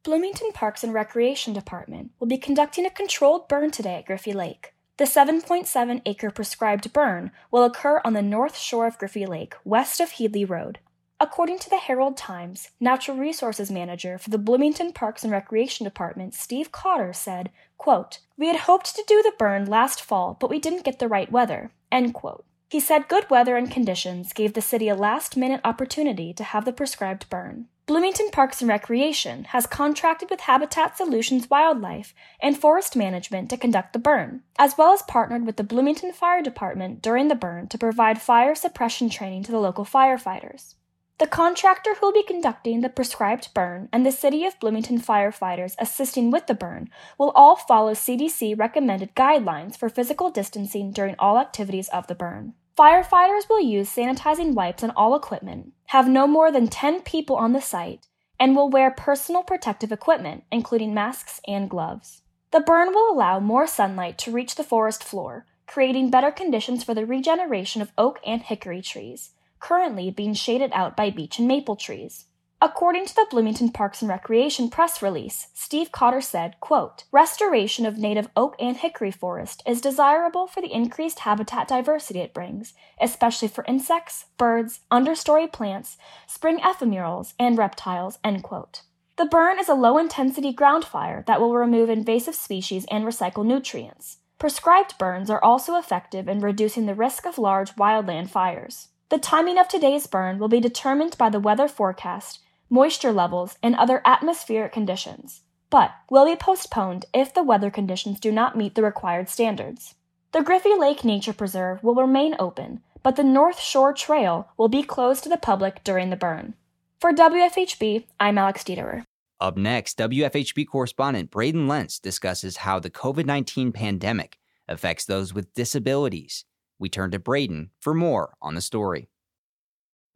Bloomington 0.04 0.52
Parks 0.52 0.84
and 0.84 0.93
Recreation 0.93 1.54
Department 1.54 2.12
will 2.19 2.28
be 2.28 2.38
conducting 2.38 2.86
a 2.86 2.91
controlled 2.91 3.48
burn 3.48 3.71
today 3.71 3.95
at 3.95 4.06
Griffey 4.06 4.34
Lake. 4.34 4.75
The 4.98 5.04
7.7 5.04 6.02
acre 6.06 6.32
prescribed 6.32 6.94
burn 6.94 7.32
will 7.52 7.66
occur 7.66 8.00
on 8.06 8.14
the 8.14 8.22
north 8.22 8.58
shore 8.58 8.88
of 8.88 8.98
Griffey 8.98 9.26
Lake, 9.26 9.54
west 9.66 10.00
of 10.00 10.12
Headley 10.12 10.46
Road. 10.46 10.80
According 11.20 11.60
to 11.60 11.70
the 11.70 11.80
Herald 11.80 12.16
Times, 12.16 12.70
Natural 12.80 13.18
Resources 13.18 13.70
Manager 13.70 14.18
for 14.18 14.30
the 14.30 14.38
Bloomington 14.38 14.94
Parks 14.94 15.24
and 15.24 15.34
Recreation 15.34 15.84
Department, 15.84 16.34
Steve 16.34 16.72
Cotter, 16.72 17.12
said, 17.12 17.52
quote, 17.78 18.20
We 18.38 18.48
had 18.48 18.56
hoped 18.56 18.96
to 18.96 19.04
do 19.06 19.22
the 19.22 19.34
burn 19.38 19.66
last 19.66 20.02
fall, 20.02 20.38
but 20.40 20.50
we 20.50 20.60
didn't 20.60 20.86
get 20.86 21.00
the 21.00 21.10
right 21.10 21.30
weather. 21.30 21.72
End 21.92 22.14
quote. 22.14 22.46
He 22.70 22.80
said 22.80 23.10
good 23.10 23.30
weather 23.30 23.58
and 23.58 23.70
conditions 23.70 24.32
gave 24.32 24.54
the 24.54 24.62
city 24.62 24.88
a 24.88 24.96
last 24.96 25.36
minute 25.36 25.60
opportunity 25.66 26.34
to 26.34 26.44
have 26.46 26.64
the 26.64 26.72
prescribed 26.72 27.30
burn. 27.30 27.68
Bloomington 27.88 28.32
Parks 28.32 28.62
and 28.62 28.67
Recreation 28.67 29.43
has 29.43 29.67
contracted 29.67 30.32
with 30.32 30.39
Habitat 30.39 30.98
Solutions 30.98 31.48
Wildlife 31.52 32.15
and 32.39 32.58
Forest 32.58 32.95
Management 32.95 33.48
to 33.52 33.58
conduct 33.58 33.93
the 33.93 34.00
burn, 34.00 34.41
as 34.58 34.76
well 34.76 34.91
as 34.91 35.04
partnered 35.04 35.45
with 35.45 35.58
the 35.58 35.63
Bloomington 35.63 36.12
Fire 36.12 36.41
Department 36.41 37.04
during 37.04 37.28
the 37.28 37.36
burn 37.36 37.67
to 37.67 37.78
provide 37.78 38.19
fire 38.19 38.56
suppression 38.56 39.08
training 39.08 39.43
to 39.43 39.52
the 39.52 39.60
local 39.60 39.86
firefighters. 39.86 40.74
The 41.19 41.28
contractor 41.28 41.93
who 41.93 42.08
will 42.08 42.13
be 42.13 42.24
conducting 42.24 42.82
the 42.82 42.89
prescribed 42.89 43.54
burn 43.54 43.88
and 43.93 44.04
the 44.04 44.12
City 44.12 44.45
of 44.45 44.60
Bloomington 44.60 45.00
firefighters 45.00 45.76
assisting 45.78 46.32
with 46.32 46.48
the 46.48 46.56
burn 46.56 46.89
will 47.19 47.30
all 47.36 47.56
follow 47.56 47.93
CDC 47.93 48.58
recommended 48.58 49.13
guidelines 49.13 49.78
for 49.78 49.89
physical 49.89 50.32
distancing 50.32 50.91
during 50.91 51.15
all 51.19 51.38
activities 51.38 51.89
of 51.89 52.08
the 52.08 52.15
burn. 52.15 52.56
Firefighters 52.78 53.48
will 53.50 53.62
use 53.62 53.90
sanitizing 53.90 54.54
wipes 54.54 54.84
on 54.84 54.92
all 54.92 55.16
equipment, 55.16 55.74
have 55.88 56.08
no 56.10 56.28
more 56.28 56.52
than 56.52 56.68
10 56.68 57.02
people 57.02 57.38
on 57.38 57.54
the 57.54 57.62
site, 57.62 58.08
and 58.40 58.56
will 58.56 58.70
wear 58.70 58.92
personal 58.92 59.44
protective 59.44 59.92
equipment, 59.92 60.44
including 60.52 60.94
masks 60.94 61.40
and 61.48 61.70
gloves. 61.70 62.22
The 62.52 62.60
burn 62.60 62.94
will 62.94 63.14
allow 63.14 63.40
more 63.40 63.66
sunlight 63.66 64.18
to 64.20 64.32
reach 64.32 64.56
the 64.56 64.64
forest 64.64 65.04
floor, 65.04 65.46
creating 65.68 66.10
better 66.10 66.32
conditions 66.32 66.84
for 66.84 66.94
the 66.94 67.06
regeneration 67.06 67.82
of 67.82 67.94
oak 67.98 68.20
and 68.26 68.42
hickory 68.42 68.82
trees 68.82 69.32
currently 69.66 70.12
being 70.12 70.34
shaded 70.36 70.70
out 70.74 70.96
by 70.96 71.10
beech 71.10 71.40
and 71.40 71.48
maple 71.48 71.76
trees. 71.76 72.26
According 72.65 73.06
to 73.06 73.13
the 73.13 73.28
Bloomington 73.30 73.69
Parks 73.69 74.01
and 74.01 74.10
Recreation 74.10 74.71
press 74.71 74.99
release, 74.99 75.49
Steve 75.54 75.91
Cotter 75.91 76.19
said, 76.19 76.60
quote, 76.60 77.04
Restoration 77.12 77.86
of 77.86 77.99
native 77.99 78.28
oak 78.36 78.56
and 78.60 78.75
hickory 78.75 79.12
forest 79.12 79.62
is 79.67 79.82
desirable 79.82 80.47
for 80.47 80.62
the 80.62 80.73
increased 80.73 81.19
habitat 81.19 81.67
diversity 81.67 82.21
it 82.21 82.34
brings, 82.34 82.73
especially 82.99 83.49
for 83.49 83.63
insects, 83.67 84.25
birds, 84.39 84.80
understory 84.91 85.54
plants, 85.54 85.97
spring 86.25 86.58
ephemerals, 86.58 87.36
and 87.38 87.56
reptiles, 87.56 88.17
end 88.23 88.41
quote. 88.41 88.82
The 89.17 89.25
burn 89.25 89.60
is 89.60 89.69
a 89.69 89.75
low 89.75 89.99
intensity 89.99 90.51
ground 90.51 90.86
fire 90.86 91.23
that 91.28 91.39
will 91.39 91.54
remove 91.54 91.91
invasive 91.91 92.34
species 92.34 92.88
and 92.89 93.06
recycle 93.06 93.45
nutrients. 93.45 94.17
Prescribed 94.39 94.97
burns 94.97 95.30
are 95.30 95.43
also 95.43 95.75
effective 95.75 96.28
in 96.28 96.39
reducing 96.39 96.88
the 96.88 96.95
risk 96.95 97.28
of 97.28 97.38
large 97.38 97.75
wildland 97.75 98.32
fires. 98.32 98.88
The 99.10 99.19
timing 99.19 99.60
of 99.60 99.67
today's 99.67 100.08
burn 100.08 100.39
will 100.39 100.47
be 100.47 100.60
determined 100.60 101.15
by 101.19 101.30
the 101.30 101.39
weather 101.39 101.67
forecast, 101.67 102.39
moisture 102.69 103.12
levels, 103.12 103.58
and 103.62 103.75
other 103.75 104.01
atmospheric 104.06 104.71
conditions, 104.71 105.41
but 105.69 105.91
will 106.10 106.25
be 106.25 106.36
postponed 106.36 107.06
if 107.13 107.34
the 107.34 107.43
weather 107.43 107.69
conditions 107.69 108.19
do 108.19 108.32
not 108.32 108.58
meet 108.58 108.75
the 108.75 108.84
required 108.84 109.30
standards. 109.30 109.95
The 110.32 110.41
Griffey 110.41 110.73
Lake 110.78 111.04
Nature 111.04 111.34
Preserve 111.34 111.84
will 111.84 111.95
remain 111.95 112.36
open, 112.39 112.82
but 113.04 113.15
the 113.15 113.23
North 113.23 113.60
Shore 113.60 113.93
Trail 113.93 114.49
will 114.58 114.69
be 114.69 114.84
closed 114.84 115.23
to 115.23 115.30
the 115.30 115.38
public 115.38 115.84
during 115.84 116.10
the 116.10 116.15
burn. 116.15 116.56
For 116.99 117.13
WFHB, 117.13 118.06
I'm 118.19 118.38
Alex 118.38 118.63
Dieterer. 118.63 119.04
Up 119.39 119.58
next, 119.58 119.97
WFHB 119.97 120.67
correspondent 120.67 121.30
Braden 121.30 121.67
Lentz 121.67 121.99
discusses 121.99 122.58
how 122.58 122.80
the 122.80 122.89
COVID 122.89 123.25
19 123.25 123.71
pandemic 123.71 124.39
affects 124.67 125.06
those 125.06 125.34
with 125.34 125.54
disabilities 125.54 126.45
we 126.80 126.89
turn 126.89 127.12
to 127.12 127.19
Braden 127.19 127.69
for 127.80 127.93
more 127.93 128.34
on 128.41 128.56
the 128.56 128.62
story. 128.62 129.10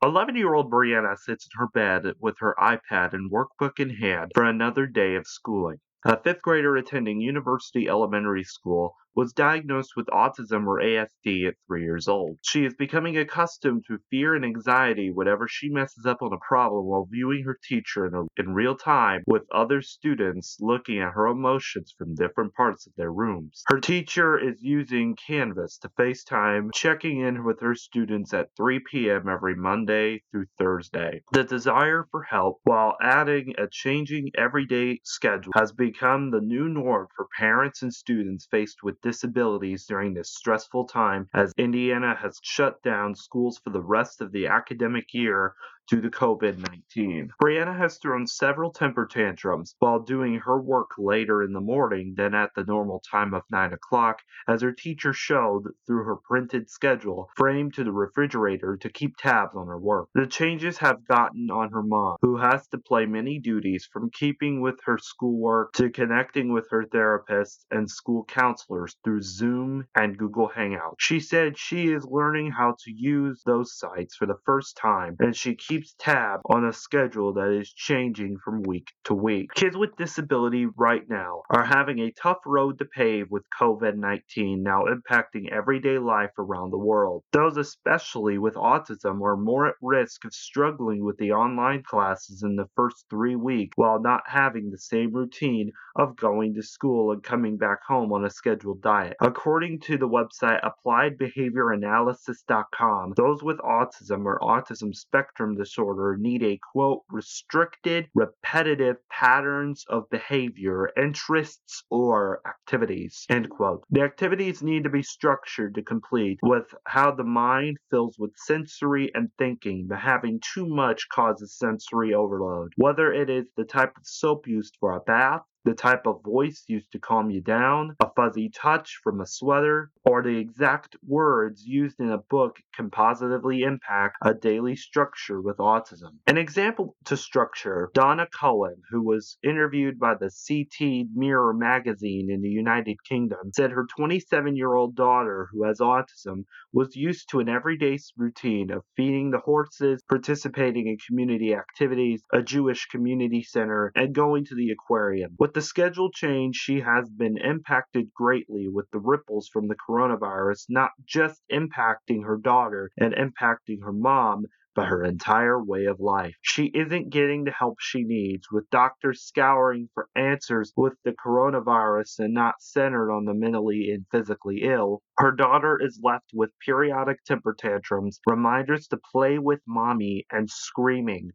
11 0.01 0.38
year 0.38 0.53
old 0.53 0.71
Brianna 0.71 1.17
sits 1.17 1.45
in 1.45 1.59
her 1.59 1.67
bed 1.73 2.13
with 2.21 2.35
her 2.39 2.55
iPad 2.57 3.12
and 3.12 3.29
workbook 3.29 3.79
in 3.79 3.89
hand 3.89 4.31
for 4.33 4.45
another 4.45 4.88
day 4.88 5.15
of 5.15 5.27
schooling. 5.27 5.77
A 6.05 6.17
fifth 6.17 6.41
grader 6.41 6.77
attending 6.77 7.19
University 7.19 7.89
Elementary 7.89 8.45
School 8.45 8.95
was 9.15 9.34
diagnosed 9.34 9.93
with 9.95 10.08
autism 10.08 10.65
or 10.65 10.80
ASD 10.80 11.48
at 11.48 11.56
three 11.67 11.84
years 11.84 12.08
old. 12.08 12.38
She 12.41 12.65
is 12.65 12.74
becoming 12.76 13.17
accustomed 13.17 13.84
to 13.88 14.00
fear 14.10 14.36
and 14.36 14.45
anxiety 14.45 15.12
whenever 15.12 15.48
she 15.48 15.69
messes 15.69 16.06
up 16.06 16.22
on 16.22 16.34
a 16.34 16.48
problem 16.48 16.86
while 16.86 17.08
viewing 17.10 17.43
her 17.43 17.58
teacher 17.67 18.06
in, 18.06 18.13
a, 18.13 18.24
in 18.41 18.54
real 18.54 18.76
time 18.76 19.22
with 19.28 19.43
other 19.54 19.82
students 19.82 20.58
looking 20.60 21.00
at 21.00 21.13
her 21.13 21.28
emotions 21.28 21.93
from 21.98 22.15
different 22.15 22.54
parts 22.54 22.88
of 22.88 22.93
their 22.95 23.12
rooms. 23.12 23.63
Her 23.67 23.80
teacher 23.80 24.38
is 24.38 24.62
using 24.62 25.15
Canvas 25.15 25.78
to 25.80 25.89
FaceTime, 26.00 26.69
checking 26.74 27.19
in 27.19 27.43
with 27.43 27.60
her 27.62 27.76
students 27.76 28.34
at 28.34 28.50
3 28.56 28.80
p.m. 28.89 29.28
every 29.30 29.56
Monday 29.56 30.22
through 30.32 30.45
Thursday. 30.58 31.22
The 31.34 31.43
desire 31.43 32.06
for 32.12 32.24
help 32.24 32.60
while 32.63 32.95
adding 33.02 33.54
a 33.58 33.67
changing 33.69 34.30
everyday 34.38 35.00
schedule 35.04 35.52
has 35.56 35.72
become 35.72 36.32
the 36.32 36.41
new 36.41 36.69
norm 36.69 37.08
for 37.15 37.28
parents 37.38 37.82
and 37.82 37.93
students 37.93 38.48
faced 38.50 38.78
with 38.84 38.98
disabilities 39.01 39.85
during 39.85 40.13
this 40.13 40.31
stressful 40.31 40.85
time 40.85 41.29
as 41.33 41.53
Indiana 41.57 42.15
has 42.21 42.39
shut 42.43 42.81
down 42.83 43.15
schools 43.15 43.59
for 43.63 43.69
the 43.69 43.81
rest 43.81 44.21
of 44.21 44.31
the 44.31 44.47
academic 44.47 45.13
year 45.13 45.53
due 45.89 46.02
to 46.02 46.10
COVID 46.10 46.58
19. 46.58 47.32
Brianna 47.41 47.75
has 47.75 47.97
thrown 47.97 48.28
several 48.28 48.71
temper 48.71 49.08
tantrums 49.08 49.75
while 49.80 49.99
doing 49.99 50.36
her 50.36 50.62
work 50.62 50.91
later 50.97 51.41
in 51.41 51.52
the 51.52 51.60
morning 51.60 52.13
than 52.15 52.36
at 52.36 52.52
the 52.56 52.63
normal 52.63 53.02
time 53.10 53.34
of 53.34 53.41
9 53.52 53.73
o'clock, 53.73 54.19
as 54.47 54.62
her 54.62 54.71
teacher 54.71 55.13
showed 55.13 55.63
through 55.88 56.04
her 56.04 56.15
printed 56.15 56.69
schedule 56.69 57.30
framed 57.36 57.73
to 57.73 57.84
the 57.84 57.91
refrigerator 57.91 58.78
to 58.78 58.89
keep 58.89 59.17
tabs 59.17 59.56
on 59.56 59.67
her 59.67 59.80
work. 59.80 60.10
The 60.13 60.28
changes 60.28 60.78
have 60.78 61.08
gotten 61.08 61.49
on 61.49 61.71
her 61.71 61.84
mom, 61.84 62.17
who 62.21 62.38
has 62.38 62.67
to 62.67 62.78
play 62.78 63.06
many 63.06 63.39
duties 63.39 63.88
from 63.91 64.12
keeping 64.12 64.62
with 64.62 64.80
her 64.86 64.97
schoolwork 64.99 65.73
to 65.73 65.89
connecting 65.89 66.54
with 66.54 66.67
her 66.69 66.86
therapists 66.86 67.65
and 67.71 67.89
school 67.89 68.25
counselors 68.25 68.95
through 69.04 69.21
Zoom 69.21 69.86
and 69.95 70.17
Google 70.17 70.49
Hangouts. 70.56 70.95
She 70.99 71.19
said 71.19 71.58
she 71.58 71.91
is 71.91 72.06
learning 72.06 72.52
how 72.52 72.75
to 72.84 72.91
use 72.91 73.41
those 73.45 73.75
sites 73.78 74.15
for 74.15 74.28
the 74.28 74.38
first 74.45 74.78
time 74.78 75.15
and 75.19 75.36
she 75.36 75.56
keeps 75.56 75.79
keeps 75.80 75.96
tab 75.98 76.42
on 76.46 76.65
a 76.65 76.74
schedule 76.74 77.32
that 77.34 77.58
is 77.58 77.72
changing 77.72 78.38
from 78.44 78.62
week 78.63 78.92
to 79.06 79.13
week. 79.13 79.50
Kids 79.54 79.78
with 79.78 79.96
disability 79.96 80.65
right 80.78 81.10
now 81.10 81.44
are 81.50 81.63
having 81.63 82.00
a 82.00 82.12
tough 82.12 82.39
road 82.46 82.78
to 82.80 82.86
pave 82.86 83.28
with 83.30 83.44
COVID 83.58 83.96
19 83.96 84.62
now 84.62 84.84
impacting 84.86 85.50
everyday 85.52 85.98
life 85.98 86.32
around 86.38 86.72
the 86.72 86.78
world. 86.78 87.24
Those, 87.32 87.56
especially 87.56 88.38
with 88.38 88.56
autism, 88.56 89.22
are 89.22 89.38
more 89.38 89.68
at 89.68 89.76
risk 89.82 90.26
of 90.26 90.34
struggling 90.34 91.06
with 91.06 91.15
the 91.18 91.32
online 91.32 91.84
classes 91.84 92.44
in 92.44 92.58
the 92.58 92.68
first 92.76 93.06
three 93.10 93.38
weeks 93.38 93.78
while 93.78 94.02
not 94.02 94.24
having 94.26 94.72
the 94.72 94.78
same 94.78 95.13
routine 95.13 95.72
of 95.96 96.18
going 96.18 96.56
to 96.56 96.63
school 96.63 97.13
and 97.13 97.24
coming 97.24 97.56
back 97.58 97.80
home 97.88 98.12
on 98.12 98.26
a 98.26 98.30
scheduled 98.30 98.82
diet. 98.82 99.15
According 99.22 99.80
to 99.82 99.98
the 99.98 100.10
website 100.10 100.60
appliedbehavioranalysis.com, 100.62 103.13
those 103.15 103.42
with 103.42 103.60
autism 103.60 104.26
or 104.26 104.39
autism 104.39 104.94
spectrum 104.94 105.56
disorder 105.69 106.17
need 106.17 106.41
a 106.41 106.60
quote 106.71 107.03
restricted 107.12 108.08
repetitive 108.15 108.95
patterns 109.12 109.86
of 109.88 110.10
behavior 110.10 110.89
interests 110.97 111.84
or 111.91 112.41
activities 112.47 113.25
end 113.29 113.49
quote. 113.49 113.84
The 113.91 114.01
activities 114.01 114.63
need 114.63 114.84
to 114.84 114.89
be 114.89 115.03
structured 115.03 115.75
to 115.75 115.84
complete 115.84 116.39
with 116.41 116.73
how 116.86 117.12
the 117.12 117.23
mind 117.23 117.77
fills 117.91 118.17
with 118.17 118.32
sensory 118.36 119.12
and 119.13 119.29
thinking 119.38 119.86
but 119.88 119.99
having 119.99 120.39
too 120.53 120.67
much 120.67 121.08
causes 121.10 121.55
sensory 121.55 122.15
overload. 122.15 122.73
Whether 122.77 123.13
it 123.13 123.29
is 123.29 123.45
the 123.55 123.63
type 123.63 123.95
of 123.95 124.08
soap 124.08 124.47
used 124.47 124.75
for 124.79 124.93
a 124.93 125.01
bath 125.01 125.43
the 125.69 125.75
type 125.75 126.08
of 126.08 126.23
voice 126.23 126.63
used 126.67 126.91
to 126.91 126.99
calm 126.99 127.29
you 127.29 127.41
down, 127.41 127.95
a 127.99 128.10
fuzzy 128.15 128.49
touch 128.49 128.99
from 129.03 129.21
a 129.21 129.27
sweater, 129.27 129.91
or 130.03 130.23
the 130.23 130.38
exact 130.38 130.97
words 131.08 131.63
used 131.63 131.99
in 131.99 132.10
a 132.10 132.17
book 132.17 132.58
can 132.75 132.89
positively 132.89 133.62
impact 133.62 134.17
a 134.23 134.34
daily 134.34 134.75
structure 134.75 135.39
with 135.41 135.58
autism. 135.58 136.17
An 136.25 136.38
example 136.38 136.95
to 137.05 137.15
structure 137.15 137.91
Donna 137.93 138.27
Cohen, 138.39 138.82
who 138.89 139.03
was 139.03 139.38
interviewed 139.43 139.99
by 139.99 140.15
the 140.15 140.32
CT 140.47 141.10
Mirror 141.13 141.53
magazine 141.53 142.32
in 142.32 142.41
the 142.41 142.49
United 142.49 142.97
Kingdom, 143.08 143.51
said 143.53 143.69
her 143.71 143.86
27 143.95 144.55
year 144.55 144.73
old 144.73 144.95
daughter, 144.95 145.49
who 145.51 145.65
has 145.65 145.79
autism, 145.79 146.45
was 146.73 146.95
used 146.95 147.29
to 147.29 147.39
an 147.39 147.49
everyday 147.49 147.99
routine 148.17 148.71
of 148.71 148.84
feeding 148.95 149.29
the 149.29 149.39
horses, 149.39 150.01
participating 150.10 150.88
in 150.88 150.97
community 151.08 151.53
activities, 151.53 152.23
a 152.34 152.41
Jewish 152.41 152.88
community 152.88 153.43
center, 153.43 153.91
and 153.95 154.15
going 154.15 154.45
to 154.45 154.55
the 154.55 154.71
aquarium. 154.71 155.36
With 155.38 155.53
the 155.53 155.59
schedule 155.62 156.12
change, 156.12 156.56
she 156.56 156.82
has 156.82 157.10
been 157.10 157.38
impacted 157.38 158.13
greatly 158.13 158.67
with 158.67 158.89
the 158.91 159.00
ripples 159.00 159.48
from 159.48 159.67
the 159.67 159.76
coronavirus 159.76 160.65
not 160.69 160.91
just 161.06 161.41
impacting 161.52 162.26
her 162.26 162.38
daughter 162.38 162.91
and 162.98 163.13
impacting 163.13 163.84
her 163.84 163.91
mom, 163.91 164.45
but 164.76 164.88
her 164.88 165.04
entire 165.04 165.62
way 165.62 165.86
of 165.86 166.00
life. 166.00 166.36
She 166.41 166.65
isn't 166.67 167.10
getting 167.10 167.43
the 167.43 167.52
help 167.52 167.78
she 167.80 168.04
needs, 168.04 168.52
with 168.52 168.69
doctors 168.69 169.24
scouring 169.24 169.89
for 169.93 170.08
answers 170.15 170.72
with 170.78 170.93
the 171.04 171.12
coronavirus 171.12 172.19
and 172.19 172.34
not 172.34 172.62
centered 172.62 173.12
on 173.12 173.26
the 173.26 173.34
mentally 173.34 173.91
and 173.91 174.06
physically 174.12 174.62
ill. 174.62 175.02
Her 175.17 175.32
daughter 175.32 175.78
is 175.82 176.00
left 176.02 176.30
with 176.34 176.58
periodic 176.65 177.24
temper 177.26 177.54
tantrums, 177.58 178.22
reminders 178.26 178.88
to 178.88 179.00
play 179.12 179.39
with 179.39 179.60
mommy, 179.67 180.26
and 180.32 180.50
screaming 180.50 181.32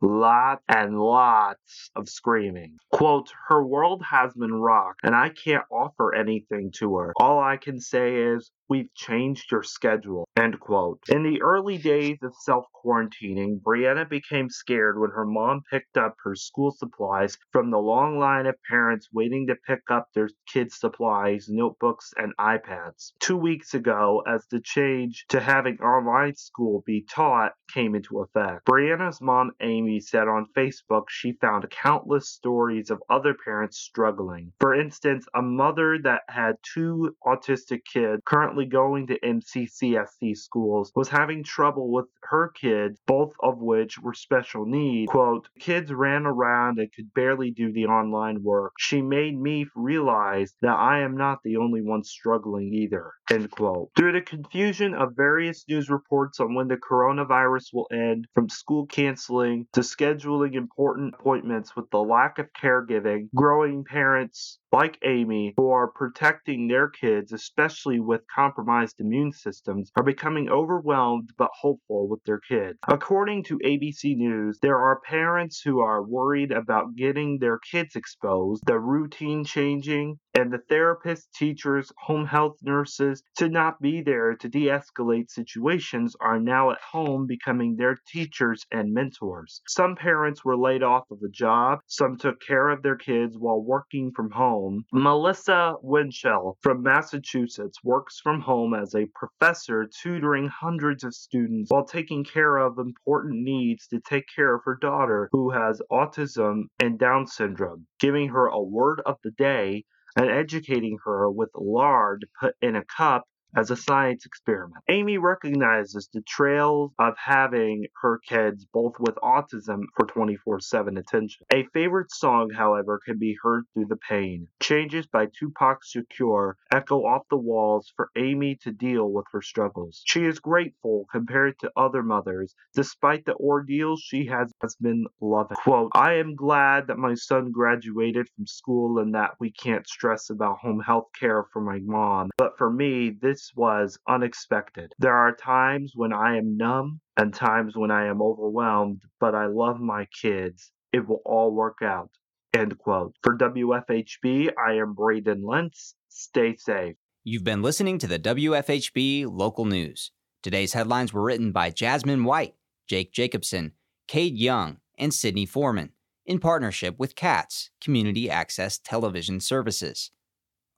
lots 0.00 0.62
and 0.68 0.98
lots 0.98 1.90
of 1.96 2.08
screaming. 2.08 2.76
Quote, 2.92 3.30
her 3.48 3.64
world 3.64 4.02
has 4.08 4.32
been 4.34 4.54
rocked 4.54 5.00
and 5.02 5.14
I 5.14 5.30
can't 5.30 5.64
offer 5.70 6.14
anything 6.14 6.72
to 6.78 6.96
her. 6.96 7.12
All 7.16 7.40
I 7.40 7.56
can 7.56 7.80
say 7.80 8.16
is, 8.16 8.50
we've 8.68 8.92
changed 8.94 9.50
your 9.50 9.62
schedule. 9.62 10.26
End 10.36 10.58
quote. 10.58 11.00
In 11.08 11.22
the 11.22 11.42
early 11.42 11.78
days 11.78 12.18
of 12.22 12.34
self 12.40 12.64
quarantining, 12.74 13.60
Brianna 13.60 14.08
became 14.08 14.48
scared 14.48 14.98
when 14.98 15.10
her 15.10 15.24
mom 15.24 15.62
picked 15.70 15.96
up 15.96 16.16
her 16.24 16.34
school 16.34 16.70
supplies 16.70 17.36
from 17.52 17.70
the 17.70 17.78
long 17.78 18.18
line 18.18 18.46
of 18.46 18.56
parents 18.68 19.08
waiting 19.12 19.46
to 19.46 19.56
pick 19.66 19.82
up 19.90 20.08
their 20.14 20.28
kids' 20.52 20.78
supplies, 20.78 21.46
notebooks, 21.48 22.12
and 22.16 22.32
iPads. 22.38 23.12
Two 23.20 23.36
weeks 23.36 23.74
ago, 23.74 24.22
as 24.26 24.46
the 24.50 24.60
change 24.60 25.26
to 25.28 25.40
having 25.40 25.78
online 25.80 26.34
school 26.34 26.82
be 26.86 27.04
taught 27.08 27.52
came 27.72 27.94
into 27.94 28.20
effect, 28.20 28.64
Brianna's 28.66 29.20
mom, 29.20 29.52
Amy, 29.84 30.00
said 30.00 30.28
on 30.28 30.46
Facebook 30.56 31.04
she 31.08 31.32
found 31.40 31.68
countless 31.70 32.28
stories 32.28 32.90
of 32.90 33.02
other 33.10 33.34
parents 33.44 33.78
struggling. 33.78 34.52
For 34.60 34.74
instance, 34.74 35.26
a 35.34 35.42
mother 35.42 35.98
that 36.02 36.22
had 36.28 36.54
two 36.62 37.14
autistic 37.26 37.80
kids 37.92 38.22
currently 38.24 38.66
going 38.66 39.06
to 39.08 39.20
MCCSC 39.20 40.36
schools 40.36 40.92
was 40.94 41.08
having 41.08 41.44
trouble 41.44 41.92
with 41.92 42.06
her 42.22 42.50
kids, 42.58 42.98
both 43.06 43.32
of 43.40 43.58
which 43.58 43.98
were 43.98 44.14
special 44.14 44.64
needs. 44.64 45.10
Quote, 45.10 45.48
kids 45.58 45.92
ran 45.92 46.26
around 46.26 46.78
and 46.78 46.92
could 46.92 47.12
barely 47.14 47.50
do 47.50 47.72
the 47.72 47.86
online 47.86 48.42
work. 48.42 48.72
She 48.78 49.02
made 49.02 49.38
me 49.38 49.66
realize 49.74 50.54
that 50.62 50.76
I 50.76 51.00
am 51.00 51.16
not 51.16 51.38
the 51.44 51.56
only 51.56 51.82
one 51.82 52.04
struggling 52.04 52.72
either. 52.72 53.12
End 53.30 53.50
quote. 53.50 53.90
Through 53.96 54.12
the 54.12 54.22
confusion 54.22 54.94
of 54.94 55.16
various 55.16 55.64
news 55.68 55.90
reports 55.90 56.40
on 56.40 56.54
when 56.54 56.68
the 56.68 56.76
coronavirus 56.76 57.72
will 57.72 57.88
end, 57.92 58.26
from 58.32 58.48
school 58.48 58.86
canceling 58.86 59.66
to 59.74 59.80
scheduling 59.80 60.54
important 60.54 61.14
appointments 61.14 61.74
with 61.74 61.90
the 61.90 61.98
lack 61.98 62.38
of 62.38 62.48
caregiving, 62.52 63.28
growing 63.34 63.84
parents 63.84 64.58
like 64.72 64.98
Amy, 65.04 65.52
who 65.56 65.70
are 65.70 65.90
protecting 65.90 66.68
their 66.68 66.88
kids, 66.88 67.32
especially 67.32 68.00
with 68.00 68.20
compromised 68.34 69.00
immune 69.00 69.32
systems, 69.32 69.90
are 69.96 70.02
becoming 70.02 70.48
overwhelmed 70.48 71.30
but 71.36 71.50
hopeful 71.60 72.08
with 72.08 72.22
their 72.24 72.40
kids. 72.40 72.78
According 72.88 73.44
to 73.44 73.58
ABC 73.58 74.16
News, 74.16 74.58
there 74.62 74.78
are 74.78 75.00
parents 75.00 75.60
who 75.60 75.80
are 75.80 76.02
worried 76.02 76.52
about 76.52 76.96
getting 76.96 77.38
their 77.38 77.58
kids 77.58 77.96
exposed, 77.96 78.62
the 78.66 78.78
routine 78.78 79.44
changing, 79.44 80.18
and 80.36 80.52
the 80.52 80.58
therapists, 80.58 81.30
teachers, 81.32 81.92
home 81.96 82.26
health 82.26 82.56
nurses 82.62 83.22
to 83.36 83.48
not 83.48 83.80
be 83.80 84.02
there 84.02 84.34
to 84.34 84.48
de 84.48 84.66
escalate 84.66 85.30
situations 85.30 86.16
are 86.20 86.40
now 86.40 86.70
at 86.70 86.80
home 86.80 87.26
becoming 87.26 87.76
their 87.76 87.96
teachers 88.08 88.66
and 88.72 88.92
mentors. 88.92 89.62
Some 89.68 89.94
parents 89.94 90.44
were 90.44 90.56
laid 90.56 90.82
off 90.82 91.04
of 91.10 91.18
a 91.24 91.28
job, 91.28 91.78
some 91.86 92.16
took 92.16 92.40
care 92.40 92.68
of 92.68 92.82
their 92.82 92.96
kids 92.96 93.36
while 93.38 93.62
working 93.62 94.10
from 94.14 94.30
home. 94.30 94.84
Melissa 94.92 95.76
Winchell 95.82 96.58
from 96.60 96.82
Massachusetts 96.82 97.78
works 97.84 98.18
from 98.20 98.40
home 98.40 98.74
as 98.74 98.94
a 98.94 99.06
professor 99.14 99.88
tutoring 100.02 100.48
hundreds 100.48 101.04
of 101.04 101.14
students 101.14 101.70
while 101.70 101.84
taking 101.84 102.24
care 102.24 102.56
of 102.56 102.78
important 102.78 103.40
needs 103.40 103.86
to 103.86 104.00
take 104.00 104.24
care 104.34 104.54
of 104.54 104.62
her 104.64 104.76
daughter 104.80 105.28
who 105.30 105.50
has 105.50 105.80
autism 105.92 106.64
and 106.80 106.98
Down 106.98 107.26
syndrome, 107.26 107.86
giving 108.00 108.28
her 108.30 108.46
a 108.46 108.60
word 108.60 109.00
of 109.06 109.16
the 109.22 109.30
day 109.32 109.84
and 110.16 110.30
educating 110.30 110.98
her 111.04 111.30
with 111.30 111.50
lard 111.54 112.26
put 112.40 112.54
in 112.62 112.76
a 112.76 112.84
cup 112.84 113.24
as 113.56 113.70
a 113.70 113.76
science 113.76 114.26
experiment. 114.26 114.82
Amy 114.88 115.18
recognizes 115.18 116.08
the 116.12 116.22
trails 116.22 116.92
of 116.98 117.14
having 117.16 117.86
her 118.02 118.20
kids 118.26 118.66
both 118.72 118.94
with 118.98 119.14
autism 119.16 119.82
for 119.96 120.06
24 120.06 120.60
7 120.60 120.96
attention. 120.96 121.46
A 121.52 121.66
favorite 121.72 122.10
song, 122.12 122.50
however, 122.50 123.00
can 123.04 123.18
be 123.18 123.36
heard 123.42 123.64
through 123.72 123.86
the 123.86 123.96
pain. 124.08 124.48
Changes 124.60 125.06
by 125.06 125.26
Tupac 125.38 125.80
Shakur 125.84 126.54
echo 126.72 127.04
off 127.04 127.22
the 127.30 127.36
walls 127.36 127.92
for 127.96 128.10
Amy 128.16 128.56
to 128.62 128.72
deal 128.72 129.10
with 129.12 129.26
her 129.32 129.42
struggles. 129.42 130.02
She 130.06 130.24
is 130.24 130.38
grateful 130.38 131.06
compared 131.10 131.58
to 131.60 131.70
other 131.76 132.02
mothers, 132.02 132.54
despite 132.74 133.24
the 133.24 133.34
ordeals 133.34 134.00
she 134.00 134.26
has, 134.26 134.52
been 134.80 135.06
loving. 135.20 135.56
Quote, 135.56 135.90
I 135.94 136.14
am 136.14 136.34
glad 136.34 136.86
that 136.88 136.98
my 136.98 137.14
son 137.14 137.52
graduated 137.52 138.28
from 138.34 138.46
school 138.46 138.98
and 138.98 139.14
that 139.14 139.32
we 139.38 139.52
can't 139.52 139.86
stress 139.86 140.30
about 140.30 140.58
home 140.58 140.80
health 140.80 141.08
care 141.18 141.44
for 141.52 141.60
my 141.60 141.78
mom. 141.82 142.30
But 142.36 142.56
for 142.58 142.70
me, 142.70 143.10
this 143.20 143.43
was 143.56 143.98
unexpected. 144.08 144.92
There 144.98 145.14
are 145.14 145.34
times 145.34 145.92
when 145.94 146.12
I 146.12 146.36
am 146.36 146.56
numb 146.56 147.00
and 147.16 147.32
times 147.34 147.76
when 147.76 147.90
I 147.90 148.06
am 148.06 148.22
overwhelmed, 148.22 149.02
but 149.20 149.34
I 149.34 149.46
love 149.46 149.80
my 149.80 150.06
kids. 150.20 150.72
It 150.92 151.08
will 151.08 151.22
all 151.24 151.52
work 151.52 151.78
out. 151.82 152.10
End 152.54 152.78
quote. 152.78 153.14
For 153.22 153.36
WFHB, 153.36 154.52
I 154.56 154.74
am 154.74 154.94
Braden 154.94 155.44
Lentz. 155.44 155.94
Stay 156.08 156.56
safe. 156.56 156.96
You've 157.24 157.44
been 157.44 157.62
listening 157.62 157.98
to 157.98 158.06
the 158.06 158.18
WFHB 158.18 159.26
local 159.30 159.64
news. 159.64 160.12
Today's 160.42 160.74
headlines 160.74 161.12
were 161.12 161.22
written 161.22 161.52
by 161.52 161.70
Jasmine 161.70 162.24
White, 162.24 162.54
Jake 162.86 163.12
Jacobson, 163.12 163.72
Cade 164.06 164.36
Young, 164.36 164.76
and 164.98 165.12
Sydney 165.12 165.46
Foreman 165.46 165.92
in 166.26 166.38
partnership 166.38 166.98
with 166.98 167.16
CATS, 167.16 167.70
Community 167.80 168.30
Access 168.30 168.78
Television 168.78 169.40
Services. 169.40 170.10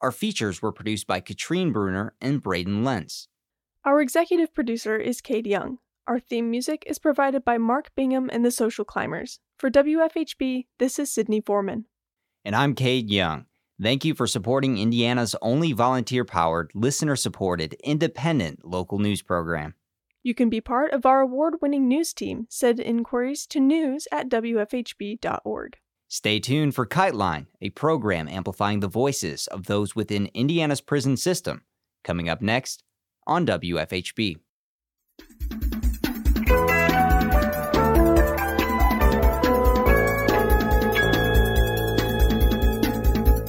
Our 0.01 0.13
features 0.13 0.61
were 0.61 0.73
produced 0.73 1.07
by 1.07 1.21
Katrine 1.21 1.73
Bruner 1.73 2.15
and 2.21 2.43
Braden 2.43 2.85
Lentz. 2.85 3.29
Our 3.85 4.01
executive 4.01 4.53
producer 4.53 4.97
is 4.97 5.21
Cade 5.21 5.47
Young. 5.47 5.79
Our 6.07 6.21
theme 6.21 6.51
music 6.51 6.85
is 6.87 6.99
provided 6.99 7.45
by 7.45 7.57
Mark 7.57 7.91
Bingham 7.97 8.29
and 8.31 8.45
the 8.45 8.51
Social 8.51 8.85
Climbers. 8.85 9.41
For 9.59 9.71
WFHB, 9.71 10.67
this 10.79 10.99
is 10.99 11.11
Sydney 11.11 11.41
Foreman. 11.41 11.87
And 12.45 12.55
I'm 12.55 12.75
Cade 12.75 13.11
Young. 13.11 13.47
Thank 13.83 14.05
you 14.05 14.15
for 14.15 14.27
supporting 14.27 14.79
Indiana's 14.79 15.35
only 15.41 15.73
volunteer 15.73 16.25
powered, 16.25 16.71
listener 16.75 17.17
supported, 17.17 17.75
independent 17.83 18.65
local 18.65 18.99
news 18.99 19.23
program. 19.23 19.75
You 20.23 20.35
can 20.35 20.51
be 20.51 20.61
part 20.61 20.93
of 20.93 21.07
our 21.07 21.21
award 21.21 21.55
winning 21.63 21.89
news 21.89 22.13
team. 22.13 22.47
Send 22.51 22.81
inquiries 22.81 23.47
to 23.47 23.61
news 23.61 24.09
at 24.13 24.29
WFHB.org. 24.29 25.77
Stay 26.09 26.39
tuned 26.39 26.73
for 26.73 26.87
Kite 26.87 27.17
Line, 27.17 27.49
a 27.61 27.71
program 27.71 28.29
amplifying 28.29 28.79
the 28.79 28.87
voices 28.87 29.49
of 29.49 29.67
those 29.67 29.97
within 29.97 30.27
Indiana's 30.35 30.81
prison 30.81 31.17
system, 31.17 31.63
coming 32.05 32.29
up 32.29 32.41
next 32.41 32.85
on 33.27 33.45
WFHB. 33.45 34.37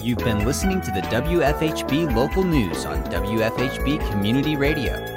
You've 0.02 0.18
been 0.20 0.46
listening 0.46 0.82
to 0.82 0.92
the 0.92 1.02
WFHB 1.12 2.16
local 2.16 2.44
news 2.44 2.86
on 2.86 3.04
WFHB 3.04 4.10
Community 4.10 4.56
Radio. 4.56 5.17